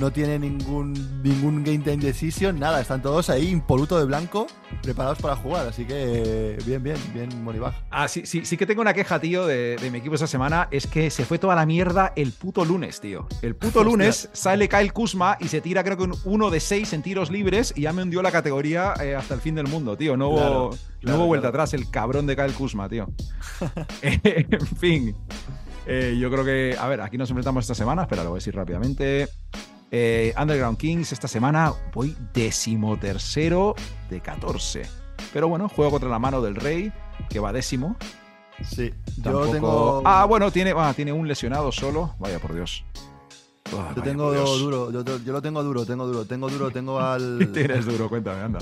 [0.00, 4.46] no tiene ningún ningún game time decision, nada, están todos ahí impoluto de blanco,
[4.82, 7.74] preparados para jugar, así que bien, bien, bien Moneybag.
[7.90, 10.68] Ah, sí, sí, sí que tengo una queja, tío, de, de mi equipo esta semana.
[10.70, 13.26] Es que se fue toda la mierda el puto lunes, tío.
[13.42, 13.84] El puto Hostia.
[13.84, 17.30] lunes sale Kyle Kuzma y se tira, creo que un uno de seis en tiros
[17.30, 20.16] libres y ya me hundió la categoría eh, hasta el fin del mundo, tío.
[20.16, 20.70] No hubo, Claro,
[21.02, 21.62] no hubo vuelta claro.
[21.62, 23.08] atrás, el cabrón de Kyle Kuzma, tío.
[24.02, 25.16] En fin.
[25.86, 26.76] Eh, yo creo que.
[26.78, 28.02] A ver, aquí nos enfrentamos esta semana.
[28.02, 29.28] Espera, lo voy a decir rápidamente.
[29.90, 33.74] Eh, Underground Kings esta semana voy decimotercero
[34.10, 34.82] de 14.
[35.32, 36.92] Pero bueno, juego contra la mano del Rey,
[37.28, 37.96] que va décimo.
[38.64, 38.90] Sí,
[39.22, 42.14] Tampoco- yo tengo Ah, bueno, tiene, ah, tiene un lesionado solo.
[42.18, 42.84] Vaya por Dios.
[43.76, 44.58] Ah, yo tengo Dios.
[44.60, 48.40] duro, yo, yo lo tengo duro, tengo duro, tengo duro, tengo al Tienes duro, cuéntame,
[48.42, 48.58] anda.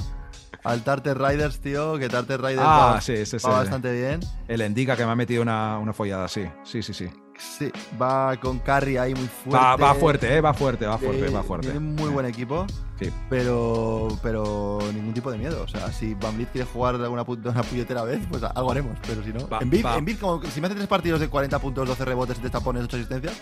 [0.64, 4.20] Al Tartar Riders, tío, que Tartar Riders Ah, va, sí, bastante bien.
[4.48, 6.44] El Endica que me ha metido una, una follada, sí.
[6.64, 7.08] Sí, sí, sí.
[7.36, 9.56] Sí, va con Carry ahí muy fuerte.
[9.58, 11.66] Va, va fuerte, eh, va fuerte, va fuerte, Eh, va fuerte.
[11.70, 12.64] Tiene un muy buen equipo,
[13.00, 13.10] Sí.
[13.28, 15.62] pero, pero ningún tipo de miedo.
[15.64, 18.96] O sea, si Van Vliet quiere jugar alguna pu- una puñetera vez, pues algo haremos.
[19.04, 19.96] Pero si no, Va- en Bid, va.
[19.98, 22.84] en Bid, como si me hace tres partidos de 40 puntos, 12 rebotes, 7 tapones,
[22.84, 23.34] 8 asistencias,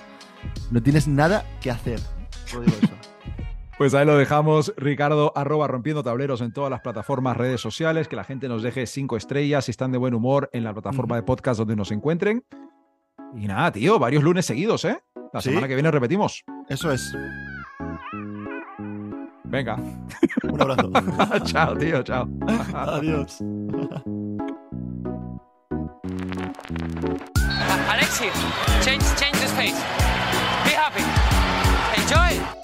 [0.70, 2.01] no tienes nada que hacer.
[2.47, 2.93] Solo digo eso.
[3.83, 8.14] Pues ahí lo dejamos, Ricardo, arroba rompiendo tableros en todas las plataformas, redes sociales, que
[8.14, 11.24] la gente nos deje cinco estrellas si están de buen humor en la plataforma de
[11.24, 12.45] podcast donde nos encuentren.
[13.35, 15.01] Y nada, tío, varios lunes seguidos, ¿eh?
[15.33, 15.49] La Sí.
[15.49, 16.45] semana que viene repetimos.
[16.68, 17.12] Eso es.
[19.47, 19.76] Venga.
[20.45, 20.93] Un abrazo.
[21.43, 22.28] chao, tío, chao.
[22.76, 23.43] Adiós.
[27.91, 28.26] Alexi,
[28.80, 29.83] change, change the space.
[30.64, 31.03] Be happy.
[32.01, 32.62] Enjoy.